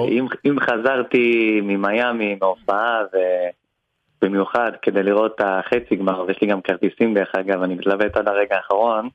[0.45, 2.97] אם חזרתי ממיאמי, מהופעה,
[4.23, 8.27] ובמיוחד כדי לראות את החצי גמר, ויש לי גם כרטיסים דרך אגב, אני מתלבט עד
[8.27, 9.09] הרגע האחרון.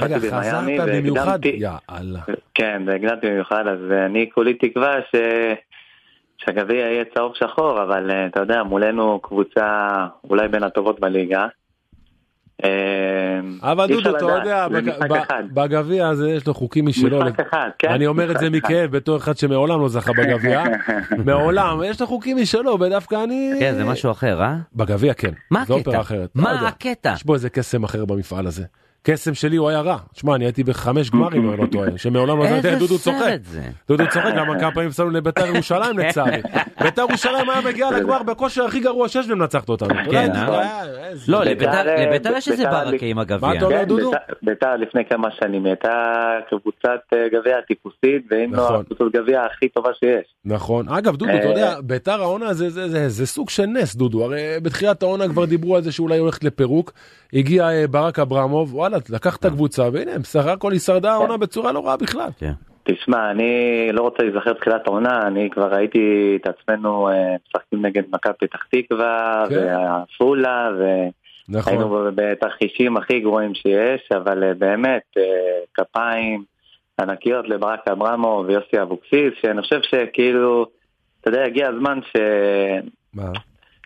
[0.00, 1.38] רגע, חזרת במיוחד?
[1.44, 2.20] יאללה.
[2.54, 5.16] כן, והקדמתי במיוחד, אז אני כולי תקווה ש...
[6.38, 9.88] שהגביע יהיה צהוב שחור, אבל אה, אתה יודע, מולנו קבוצה
[10.30, 11.46] אולי בין הטובות בליגה.
[13.62, 14.66] אבל דודו, אתה יודע,
[15.54, 17.20] בגביע הזה יש לו חוקים משלו.
[17.78, 17.88] כן.
[17.88, 20.64] אני אומר את זה מכאב בתור אחד שמעולם לא זכה בגביע.
[21.26, 23.52] מעולם, יש לו חוקים משלו, ודווקא אני...
[23.58, 24.56] כן, זה משהו אחר, אה?
[24.74, 25.32] בגביע כן.
[25.50, 26.00] מה הקטע?
[26.34, 27.12] מה לא הקטע?
[27.16, 28.64] יש בו איזה קסם אחר במפעל הזה.
[29.02, 29.98] קסם שלי הוא היה רע.
[30.12, 33.38] שמע, אני הייתי בחמש גמרים, אני לא טועה, שמעולם לא זכיתי, דודו צוחק.
[33.88, 36.42] דודו צוחק, למה כמה פעמים שמנו לביתר ירושלים לצערי.
[36.80, 39.94] ביתר ירושלים היה מגיע לגמר בכושר הכי גרוע שיש ומנצחת אותנו.
[40.10, 40.30] כן,
[41.28, 43.48] לא, לביתר יש איזה ברקה עם הגביע.
[43.48, 44.10] מה אתה אומר דודו?
[44.42, 45.88] ביתר לפני כמה שנים הייתה
[46.48, 48.80] קבוצת אה, גביע טיפוסית, ואם לא נכון.
[48.80, 50.34] הקבוצת גביע הכי טובה שיש.
[50.44, 50.88] נכון.
[50.88, 52.54] אגב, דודו, אתה יודע, אה, ביתר העונה
[53.08, 54.24] זה סוג של נס, דודו.
[54.24, 56.92] הרי בתחילת העונה כבר דיברו על זה שאולי הולכת לפירוק.
[57.32, 61.72] הגיע אה, ברק אברמוב, וואלה, לקח את הקבוצה, והנה, בסך הכל היא שרדה העונה בצורה
[61.72, 62.28] לא רעה בכלל.
[62.38, 62.52] כן.
[62.82, 63.52] תשמע, אני
[63.92, 68.58] לא רוצה להיזכר בתחילת העונה, אני כבר ראיתי את עצמנו אה, משחקים נגד מכבי פתח
[68.70, 69.54] תקווה, כן.
[69.54, 72.12] ועפולה, והיינו נכון.
[72.14, 75.16] בתרחישים הכי גרועים שיש, אבל אה, באמת,
[75.74, 76.44] כפיים
[77.00, 80.66] ענקיות לברק אברמוב ויוסי אבוקסיס, שאני חושב שכאילו,
[81.20, 82.16] אתה יודע, הגיע הזמן ש...
[83.14, 83.32] מה?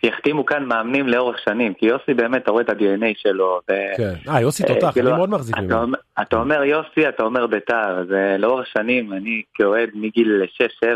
[0.03, 3.61] יחתימו כאן מאמנים לאורך שנים, כי יוסי באמת, אתה רואה את ה-DNA שלו.
[3.97, 5.97] כן, אה, יוסי תותח, אני כאילו, מאוד מחזיק ממנו.
[6.23, 8.07] אתה אומר יוסי, אתה אומר ביתר, אז
[8.39, 10.43] לאורך שנים, אני כאוהד מגיל
[10.85, 10.87] 6-7,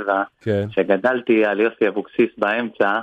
[0.41, 0.67] כן.
[0.71, 2.99] שגדלתי על יוסי אבוקסיס באמצע,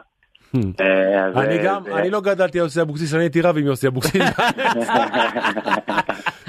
[0.55, 0.59] hmm.
[0.81, 4.23] אה, אני גם, אני לא גדלתי על יוסי אבוקסיס, אני הייתי רב עם יוסי אבוקסיס.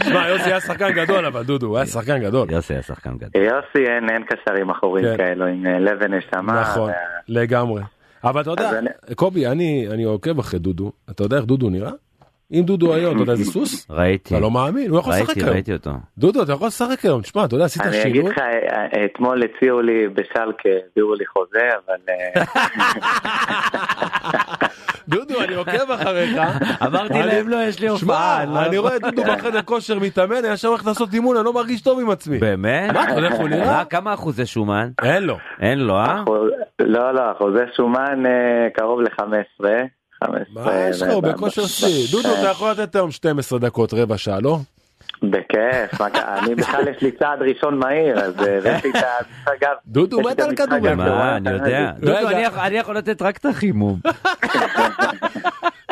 [0.04, 2.50] שמע, יוסי היה שחקן גדול, אבל דודו, הוא היה שחקן גדול.
[2.50, 3.42] יוסי היה שחקן גדול.
[3.42, 5.16] יוסי אין קשרים אחוריים כן.
[5.16, 6.60] כאלו עם אה, לבן נשמה.
[6.60, 6.90] נכון,
[7.28, 7.82] לגמרי.
[8.24, 8.90] אבל אתה יודע, אני...
[9.14, 11.90] קובי, אני, אני עוקב אחרי דודו, אתה יודע איך דודו נראה?
[12.52, 13.86] אם דודו היום, אתה יודע איזה סוס?
[13.90, 14.34] ראיתי.
[14.34, 15.48] אתה לא מאמין, הוא יכול לשחק היום.
[15.48, 15.90] ראיתי אותו.
[16.18, 18.00] דודו, אתה יכול לשחק היום, תשמע, אתה יודע, עשית שינוי.
[18.02, 18.38] אני אגיד לך,
[19.04, 21.96] אתמול הציעו לי בשלקה, הביאו לי חוזה, אבל...
[25.08, 26.40] דודו, אני עוקב אחריך.
[26.86, 28.44] אמרתי להם, לא, יש לי הופעה.
[28.44, 31.82] לא אני רואה דודו בחדר כושר מתאמן, היה שם הולך לעשות אימון, אני לא מרגיש
[31.82, 32.38] טוב עם עצמי.
[32.38, 32.92] באמת?
[32.92, 33.84] מה, אתה יודע איך הוא נראה?
[33.84, 34.90] כמה אחוזי שומן?
[35.02, 35.36] אין לו.
[35.60, 36.22] אין לו, אה?
[36.78, 39.64] לא, לא, אחוזי שומן אה, קרוב ל-15.
[40.54, 42.06] מה יש לך, הוא בכושר שיא.
[42.12, 44.58] דודו, אתה יכול לתת היום 12 דקות, רבע שעה, לא?
[45.22, 48.94] בכיף, אני בכלל יש לי צעד ראשון מהיר, אז אה, הבאתי את
[49.60, 49.74] גב.
[49.86, 50.94] דודו מת על כדורגל.
[50.94, 51.92] מה, אני יודע.
[52.00, 53.98] דודו, אני יכול לתת רק את החימום.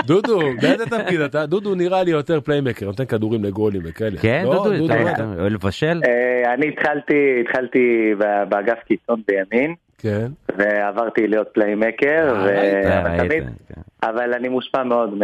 [0.07, 1.47] דודו, באיזה תפקיד אתה?
[1.47, 4.17] דודו נראה לי יותר פליימקר, נותן כדורים לגולים וכאלה.
[4.21, 6.01] כן, לא, דודו, אתה אוהב לבשל?
[6.05, 8.15] אה, אני התחלתי
[8.49, 9.75] באגף קיצון בימין.
[10.03, 10.27] כן.
[10.59, 13.81] ועברתי להיות playmaker, ותמיד, כן.
[14.03, 15.15] אבל אני מושפע מאוד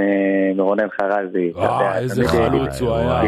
[0.57, 1.53] מרונן חרזי.
[1.59, 3.21] אה, איזה חלוץ הוא היה,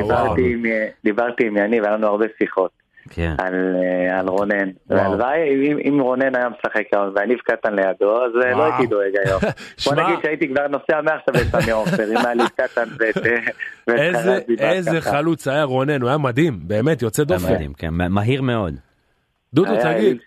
[1.05, 2.70] דיברתי עם יניב, היה לנו הרבה שיחות.
[3.11, 3.34] כן.
[3.38, 3.76] על,
[4.18, 4.70] על רונן.
[4.90, 8.59] והלוואי, אם, אם רונן היה משחק היום ויניב קטן לידו, אז וואו.
[8.59, 9.40] לא הייתי דואג היום.
[9.84, 13.18] בוא נגיד שהייתי כבר נוסע מעכשיו לסמי עופר, אם היה לי קטן ואת
[13.90, 14.55] חרזי.
[14.59, 17.53] איזה חלוץ היה רונן, הוא היה מדהים, באמת, יוצא דופן.
[17.55, 18.74] מדהים, כן, מהיר מאוד.
[19.55, 20.18] דודו תגיד,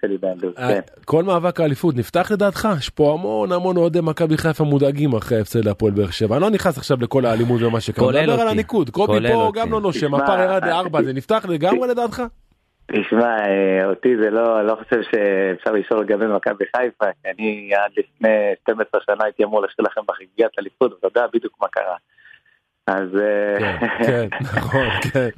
[0.58, 0.80] אה, כן.
[1.06, 2.68] כל מאבק האליפות נפתח לדעתך?
[2.78, 6.36] יש פה המון המון אוהדי מכבי חיפה מודאגים אחרי ההפסד להפועל באר שבע.
[6.36, 9.82] אני לא נכנס עכשיו לכל האלימות ומה שקרה, מדבר על הניקוד, קובי פה גם לא
[9.82, 12.24] נושם, הפער ירד לארבע, זה נפתח לגמרי לדעתך?
[12.88, 17.92] תשמע, אה, אותי זה לא, לא חושב שאפשר לשאול לגבי מכבי חיפה, כי אני עד
[17.98, 18.30] לפני
[18.64, 21.96] 12 שנה הייתי אמור לשאול לכם בחגיגת אליפות, ואתה יודע בדיוק מה קרה.
[22.88, 23.16] אז...
[23.16, 25.30] אה, כן, כן, נכון, כן.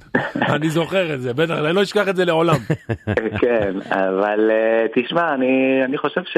[0.53, 2.55] אני זוכר את זה, בטח, אני לא אשכח את זה לעולם.
[3.41, 5.33] כן, אבל אה, תשמע,
[5.85, 6.37] אני חושב ש...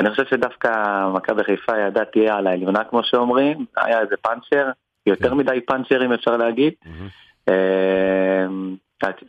[0.00, 0.70] אני חושב שדווקא
[1.14, 4.70] מכבי חיפה ידעה תהיה על העליונה כמו שאומרים, היה איזה פאנצ'ר,
[5.06, 5.36] יותר כן.
[5.36, 6.72] מדי פאנצ'רים אפשר להגיד.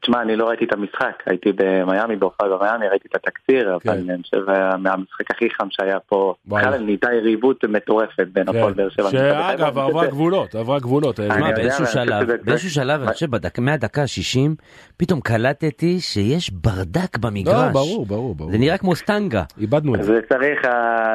[0.01, 3.89] תשמע, אני לא ראיתי את המשחק, הייתי במיאמי, בהופעה במיאמי, ראיתי את התקציר, כן.
[3.89, 4.41] אבל אני חושב
[4.78, 8.57] מהמשחק הכי חם שהיה פה, בכלל נהייתה יריבות מטורפת בין כן.
[8.57, 9.09] הפועל באר שבע.
[9.09, 11.19] שאגב, עברה גבולות, עברה גבולות.
[11.55, 13.28] באיזשהו שלב, באיזשהו שלב, אני חושב,
[13.59, 14.49] מהדקה ה-60,
[14.97, 17.53] פתאום קלטתי שיש ברדק במגרש.
[17.53, 18.51] לא, ברור, ברור, ברור.
[18.51, 19.43] זה נראה כמו סטנגה.
[19.61, 20.19] איבדנו את זה.
[20.19, 20.59] וצריך,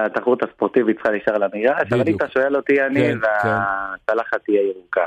[0.07, 5.05] התחרות הספורטיבית צריכה להישאר למגרש, אבל אם אתה שואל אותי אני, כן, והצלחת תהיה ירוקה.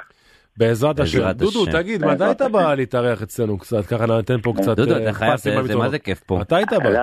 [0.59, 1.31] בעזרת השם.
[1.31, 3.85] דודו, תגיד, מתי אתה בא להתארח אצלנו קצת?
[3.85, 6.37] ככה ניתן פה קצת דודו, אתה אה, חייב, זה מה זה כיף פה.
[6.39, 6.89] מתי אתה בא?
[6.89, 6.99] לא,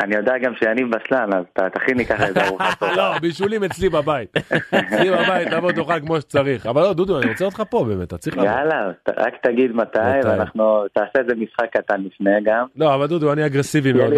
[0.00, 1.44] אני יודע גם שאני בשלן, אז
[1.74, 2.96] תכין לי ככה איזה ארוחה טובה.
[2.96, 4.36] לא, בישולים אצלי בבית.
[4.78, 6.66] אצלי בבית, תבוא תאכל כמו שצריך.
[6.66, 8.48] אבל לא, דודו, אני רוצה אותך פה באמת, אתה צריך לבוא.
[8.48, 12.66] יאללה, רק תגיד מתי, ואנחנו, תעשה איזה משחק קטן לפני גם.
[12.76, 14.12] לא, אבל דודו, אני אגרסיבי מאוד.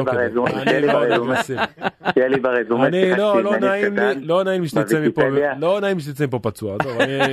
[2.14, 2.86] תהיה לי ברזומה.
[2.86, 3.68] אני, לא, לא לא
[4.20, 6.76] לא נעים לי שתצא מפה פצוע,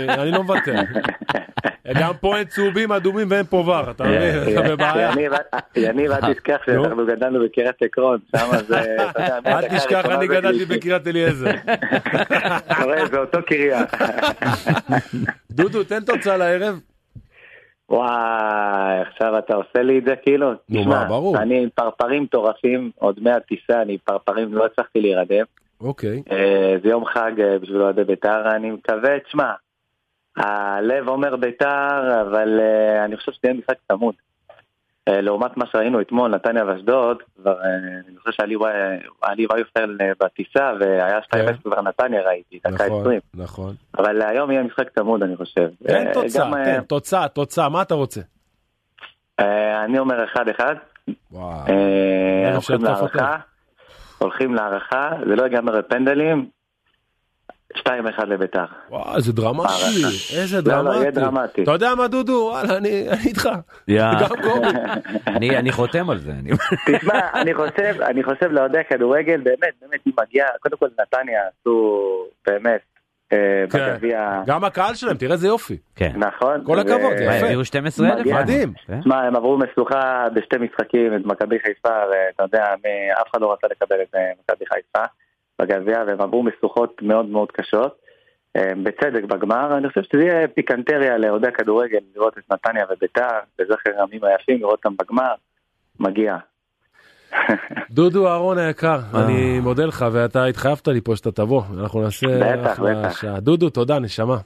[0.10, 0.76] אני לא מוותר.
[2.02, 4.58] גם פה אין צהובים, אדומים ואין פה ור, אתה מבין?
[4.58, 5.12] אתה בבעיה.
[5.76, 8.98] יניב, אל תשכח שאנחנו גדלנו בקריית עקרון, שם זה,
[9.46, 11.52] אל תשכח, אני גדלתי בקריית אליעזר.
[13.12, 13.84] זה אותו קריה.
[15.52, 16.80] דודו, תן תוצאה לערב.
[17.90, 20.52] וואי, עכשיו אתה עושה לי את זה כאילו?
[20.70, 21.38] נו מה, ברור.
[21.38, 25.44] אני עם פרפרים מטורפים, עוד מהטיסה אני פרפרים, לא הצלחתי להירדם.
[25.82, 26.24] אוקיי.
[26.84, 27.32] זה יום חג
[27.62, 29.54] בשביל אוהדי בית"ר, אני מקווה, תשמע,
[30.40, 34.16] הלב אומר בית"ר, אבל uh, אני חושב שזה יהיה משחק צמוד.
[35.10, 37.64] Uh, לעומת מה שראינו אתמול, נתניה ואשדוד, כבר, uh,
[38.08, 41.56] אני חושב שעלי ויופל בטיסה, והיה 2-0 כן.
[41.64, 43.20] כבר נתניה ראיתי, דקה נכון, 20.
[43.34, 43.74] נכון.
[43.98, 45.70] אבל היום יהיה משחק צמוד, אני חושב.
[45.88, 48.22] תן תוצאה, גם, תן, תוצאה, תוצאה, מה אתה רוצה?
[49.42, 49.44] Uh,
[49.86, 50.40] אני אומר 1-1.
[51.32, 51.66] וואו.
[51.66, 51.70] Uh,
[52.54, 53.38] הולכים להערכה.
[54.18, 56.50] הולכים להערכה, זה לא ייגמר בפנדלים,
[57.78, 58.66] 2-1 לביתר.
[58.90, 59.74] וואו, איזה דרמטי,
[60.38, 60.86] איזה דרמטי.
[60.86, 61.64] לא, לא, יהיה דרמטי.
[61.64, 62.50] אתה יודע מה דודו?
[62.52, 63.50] וואלה, אני איתך.
[65.58, 66.32] אני חותם על זה.
[66.98, 67.20] תשמע,
[68.04, 72.82] אני חושב לאוהדי הכדורגל, באמת, באמת, אם מגיע, קודם כל נתניה עשו באמת.
[73.34, 73.94] אה, כן.
[73.94, 74.42] בגביע.
[74.46, 75.78] גם הקהל שלהם, תראה איזה יופי.
[75.96, 76.12] כן.
[76.16, 76.64] נכון.
[76.66, 77.46] כל הכבוד, יפה.
[77.46, 78.26] הביאו 12 אלף.
[78.26, 78.74] מדהים.
[79.00, 82.66] תשמע, הם עברו משוכה בשתי משחקים את מכבי חיפה, ואתה יודע,
[83.22, 85.06] אף אחד לא רצה לקבל את אה, מכבי חיפה.
[85.60, 88.00] בגביע, והם עברו משוכות מאוד מאוד קשות.
[88.56, 93.92] אה, בצדק בגמר, אני חושב שזה יהיה פיקנטריה לאוהדי הכדורגל לראות את נתניה וביתר, בזכר
[93.98, 95.34] הימים היפים, לראות אותם בגמר,
[96.00, 96.38] מגיע.
[97.92, 99.26] דודו אהרון היקר, אה.
[99.26, 103.24] אני מודה לך ואתה התחייבת לי פה שאתה תבוא, אנחנו נעשה בטח, בטח.
[103.38, 104.38] דודו, תודה, נשמה.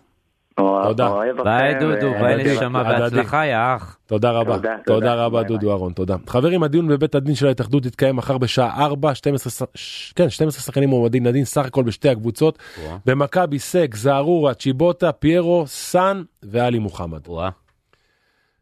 [0.55, 1.13] תודה.
[1.43, 3.97] ביי דודו, ביי נשמה, בהצלחה יא אח.
[4.05, 6.15] תודה רבה, תודה רבה דודו אהרון, תודה.
[6.27, 9.67] חברים, הדיון בבית הדין של ההתאחדות יתקיים מחר בשעה 4, 12
[10.15, 12.59] כן, שחקנים מועמדים לדין, סך הכל בשתי הקבוצות.
[13.05, 17.27] במכבי סק, זערורה, צ'יבוטה, פיירו, סאן ואלי מוחמד.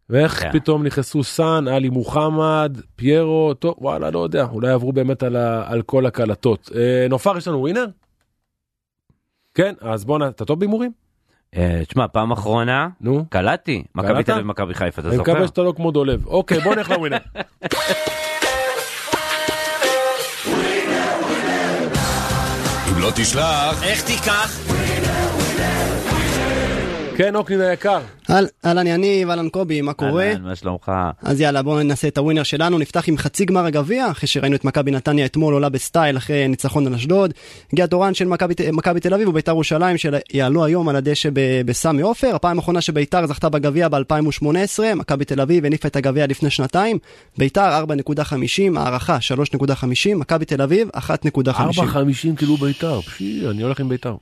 [0.10, 0.52] ואיך כן.
[0.54, 6.06] פתאום נכנסו סאן, עלי מוחמד, פיירו, טוב, וואלה, לא יודע, אולי עברו באמת על כל
[6.06, 6.70] הקלטות.
[6.76, 7.86] אה, נופר, יש לנו ווינר?
[9.54, 10.22] כן, אז בוא נ...
[10.24, 10.92] אתה טוב בהימורים?
[11.58, 15.24] אה, תשמע, פעם אחרונה, נו, קלטתי, מכבי תל אביב ומכבי חיפה, אתה זוכר?
[15.24, 16.26] אני מקווה שאתה לא כמו דולב.
[16.26, 17.18] אוקיי, בוא נלך לווינר.
[22.92, 24.71] אם לא תשלח, איך תיקח?
[27.22, 28.00] כן, אוקנין היקר.
[28.66, 30.24] אהלן יניב, אהלן קובי, מה קורה?
[30.24, 30.92] אהלן, מה שלומך?
[31.22, 32.78] אז יאללה, בואו ננסה את הווינר שלנו.
[32.78, 36.88] נפתח עם חצי גמר הגביע, אחרי שראינו את מכבי נתניה אתמול עולה בסטייל אחרי ניצחון
[36.88, 37.34] על אשדוד.
[37.74, 38.28] הגיע תורן של
[38.72, 41.30] מכבי תל אביב וביתר ירושלים שיעלו היום על הדשא
[41.66, 42.36] בסמי עופר.
[42.36, 46.98] הפעם האחרונה שביתר זכתה בגביע ב-2018, מכבי תל אביב הניפה את הגביע לפני שנתיים.
[47.38, 49.18] ביתר 4.50, הארכה
[49.62, 51.00] 3.50, מכבי תל אביב 1.50.
[51.48, 53.00] 4.50 כאילו ביתר,
[53.50, 54.16] אני הולך עם ביתר.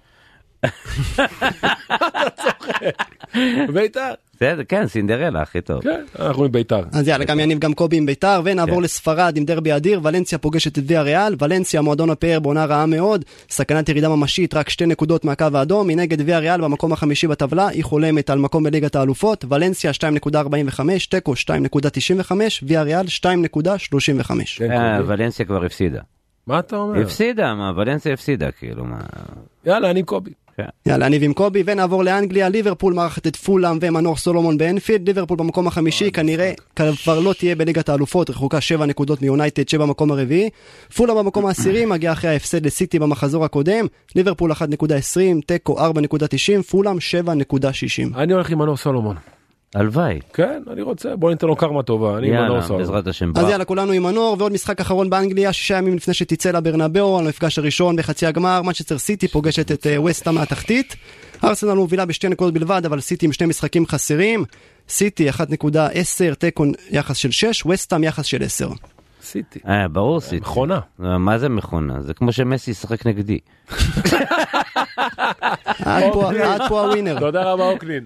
[3.74, 4.14] ביתר.
[4.42, 5.82] בסדר, כן, סינדרלה הכי טוב.
[5.82, 6.84] כן, אנחנו עם ביתר.
[6.92, 8.84] אז יאללה, גם יניב, גם קובי עם ביתר, ונעבור כן.
[8.84, 13.26] לספרד עם דרבי אדיר, ולנסיה פוגשת את ויה ריאל, ולנסיה מועדון הפאר בעונה רעה מאוד,
[13.50, 17.84] סכנת ירידה ממשית, רק שתי נקודות מהקו האדום, מנגד ויה ריאל במקום החמישי בטבלה, היא
[17.84, 22.32] חולמת על מקום בליגת האלופות, ולנסיה 2.45, תיקו 2.95,
[22.64, 24.34] ויה ריאל 2.35.
[24.58, 26.02] כן, אה, ולנסיה כבר הפסידה.
[26.48, 27.02] מה אתה אומר?
[27.02, 29.00] הפסידה, מה, ולנסיה הפסידה, כאילו, מה...
[29.66, 30.32] יאללה, אני קובי.
[30.60, 30.92] כן.
[30.92, 35.68] יאללה, אני ועם קובי, ונעבור לאנגליה, ליברפול מארחת את פולאם ומנור סולומון באנפילד, ליברפול במקום
[35.68, 40.50] החמישי, כנראה כבר לא תהיה בליגת האלופות, רחוקה 7 נקודות מיונייטד שבמקום הרביעי.
[40.96, 43.86] פולאם במקום העשירי, מגיע אחרי ההפסד לסיטי במחזור הקודם,
[44.16, 44.56] ליברפול 1.20,
[45.46, 48.18] תיקו 4.90, פולאם 7.60.
[48.18, 49.16] אני הולך עם מנור סולומון.
[49.76, 50.20] הלוואי.
[50.34, 52.88] כן, אני רוצה, בוא ניתן לו קרמה טובה, אני עם מנור סולומון.
[52.88, 53.32] בעזרת השם.
[53.36, 57.60] אז יאללה, כולנו עם מנור, ועוד משחק אחרון באנגליה, שישה ימים לפני שתצא לברנבאו, המפגש
[57.60, 60.96] הראשון בחצי הגמר, מנצ'סטר סיטי פוגשת את ווסטה מהתחתית.
[61.44, 64.46] ארסנל מובילה בשתי נקודות בלבד, אבל סיטי עם שני משחקים חסרים.
[64.90, 65.34] סיטי 1.10,
[66.38, 68.70] תיקו יחס של 6, וסטאם יחס של 10.
[69.22, 69.60] סיטי.
[69.68, 70.40] אה, ברור סיטי.
[70.40, 70.80] מכונה.
[71.00, 72.02] מה זה מכונה?
[72.02, 73.40] זה כמו שמסי ישחק נגדי.
[75.86, 76.04] עד
[76.70, 77.20] פה הווינר.
[77.20, 78.06] תודה רבה אוקלין.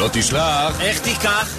[0.00, 1.58] לא תשלח, איך תיקח?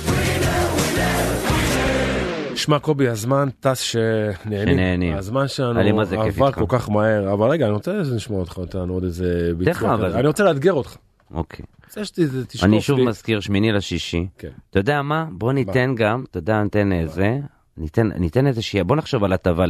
[2.55, 7.93] שמע קובי הזמן טס שנהנים, הזמן שלנו עבר כל כך מהר, אבל רגע אני רוצה
[7.93, 10.95] לשמוע אותך אותנו עוד איזה ביצוע, אני רוצה לאתגר אותך.
[11.33, 11.65] אוקיי.
[12.63, 14.49] אני שוב מזכיר שמיני לשישי, כן.
[14.69, 17.39] אתה יודע מה בוא ניתן גם, אתה יודע ניתן איזה,
[18.17, 19.65] ניתן איזה שיהיה, בוא נחשוב על הטבה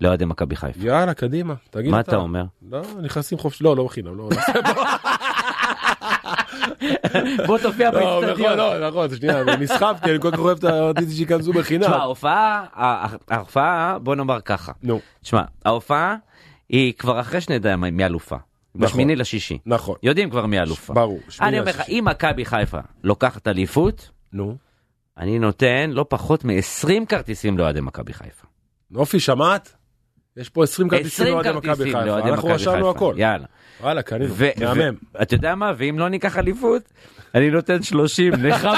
[0.00, 0.86] לאוהדי מכבי חיפה.
[0.86, 2.44] יאללה קדימה, תגיד מה אתה אומר?
[2.70, 4.28] לא נכנסים חופשי, לא לא בחינם, לא.
[7.46, 8.56] בוא תופיע באיצטדיון.
[8.56, 11.84] לא, נכון, שנייה, נסחפתי, אני כל כך אוהב את הרציתי שייכנסו בחינם.
[11.84, 12.64] תשמע, ההופעה,
[13.28, 14.72] ההופעה, בוא נאמר ככה.
[14.82, 15.00] נו.
[15.22, 16.16] תשמע, ההופעה
[16.68, 18.36] היא כבר אחרי שנדע מי אלופה.
[18.78, 19.20] בשמיני נכון.
[19.20, 19.58] לשישי.
[19.66, 19.94] נכון.
[20.02, 20.94] יודעים כבר מי אלופה.
[20.94, 21.20] ברור.
[21.40, 24.56] אני אומר לך, אם מכבי חיפה לוקחת אליפות, נו.
[25.18, 28.46] אני נותן לא פחות מ-20 כרטיסים לאוהדי מכבי חיפה.
[28.90, 29.72] נופי, שמעת?
[30.36, 32.18] יש פה 20 כרטיסים לאוהדי מכבי חיפה.
[32.18, 33.14] אנחנו רשמנו הכל.
[33.18, 33.46] יאללה.
[33.80, 34.34] וואלה, קנינו.
[34.60, 34.94] מהמם.
[35.22, 35.72] אתה יודע מה?
[35.76, 36.82] ואם לא ניקח אליפות,
[37.34, 38.74] אני נותן 30 נחם.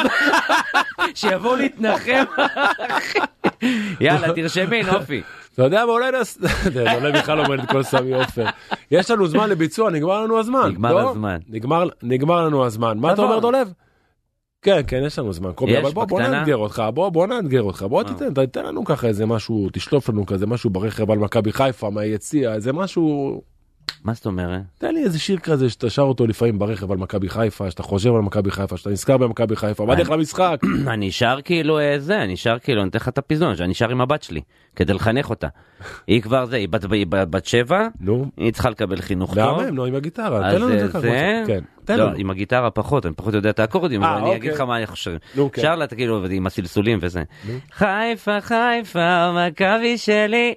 [1.15, 2.25] שיבואו להתנחם.
[4.01, 5.23] יאללה, תרשמי, נופי.
[5.55, 6.41] אתה יודע מה, אולי נעשה,
[6.97, 8.47] אולי בכלל אומר את כל סמי עופר.
[8.91, 10.71] יש לנו זמן לביצוע, נגמר לנו הזמן.
[10.71, 11.11] נגמר לא?
[11.11, 11.39] הזמן.
[12.03, 12.99] נגמר לנו הזמן.
[12.99, 13.73] מה אתה אומר, דולב?
[14.63, 17.83] כן, כן, יש לנו זמן, קובי, אבל בוא, בוא נאתגר אותך, בוא, בוא נאתגר אותך,
[17.83, 21.91] בוא תיתן, תתן לנו ככה איזה משהו, תשלוף לנו כזה משהו ברכב על מכבי חיפה,
[21.91, 23.43] מהיציע, איזה משהו
[24.05, 24.61] מה זאת אומרת?
[24.79, 28.15] תן לי איזה שיר כזה שאתה שר אותו לפעמים ברכב על מכבי חיפה, שאתה חושב
[28.15, 30.61] על מכבי חיפה, שאתה נזכר במכבי חיפה, מה דרך למשחק?
[30.95, 33.91] אני שר כאילו אה, זה, אני שר כאילו, אני אתן לך את הפזמון, שאני שר
[33.91, 34.41] עם הבת שלי,
[34.77, 35.49] כדי לחנך אותה.
[36.07, 36.69] היא כבר זה, היא
[37.11, 39.57] בת שבע, נו, היא צריכה לקבל חינוך טוב.
[39.57, 41.01] מהמם, נו, עם הגיטרה, תן לנו את זה ככה.
[41.47, 41.61] כן,
[41.97, 42.11] לא.
[42.17, 45.17] עם הגיטרה פחות, אני פחות יודע את האקורדים, אבל אני אגיד לך מה אני חושב.
[45.53, 45.63] כן.
[45.63, 47.23] שר לה כאילו עם הסלסולים וזה.
[47.73, 50.55] חיפה, חיפה, מכבי שלי.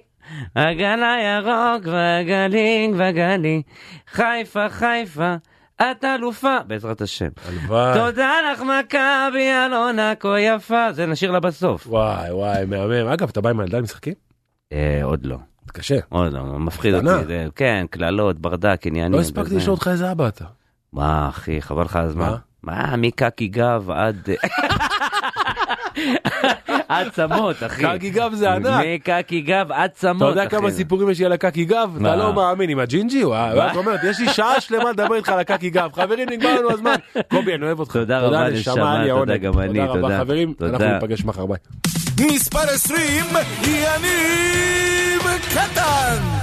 [0.56, 3.62] הגל הירוק והגלים והגלי,
[4.10, 5.34] חיפה חיפה,
[5.82, 7.28] את אלופה, בעזרת השם.
[7.48, 7.94] הלוואי.
[7.98, 11.86] תודה לך מכבי על עונה כה יפה, זה נשאיר לה בסוף.
[11.86, 13.08] וואי וואי, מהמם.
[13.08, 14.14] אגב, אתה בא עם הילדה למשחקים?
[14.72, 15.36] אה, עוד לא.
[15.72, 15.98] קשה.
[16.08, 17.24] עוד לא, מפחיד אותי.
[17.26, 19.12] זה, כן, קללות, ברדק, עניינים.
[19.12, 20.44] לא הספקתי לשאול אותך איזה אבא אתה.
[20.92, 22.34] מה אחי, חבל לך הזמן.
[22.62, 22.96] מה?
[22.96, 24.28] מקקי גב עד...
[26.88, 27.82] עד צמות, אחי.
[27.82, 28.84] קקי גב זה ענק.
[28.86, 31.96] מקקי גב עד צמות, אתה יודע כמה סיפורים יש לי על הקקי גב?
[32.00, 33.24] אתה לא מאמין, עם הג'ינג'י?
[33.24, 35.90] ואת אומרת, יש לי שעה שלמה לדבר איתך על הקקי גב.
[35.94, 36.94] חברים, נגמר לנו הזמן.
[37.30, 37.92] קובי, אני אוהב אותך.
[37.92, 39.86] תודה רבה, נשמה, תודה גם אני, תודה.
[39.86, 41.58] תודה רבה, חברים, אנחנו ניפגש מחר, ביי.
[42.20, 43.24] מספר 20,
[43.64, 45.22] יניב
[45.54, 46.42] קטן.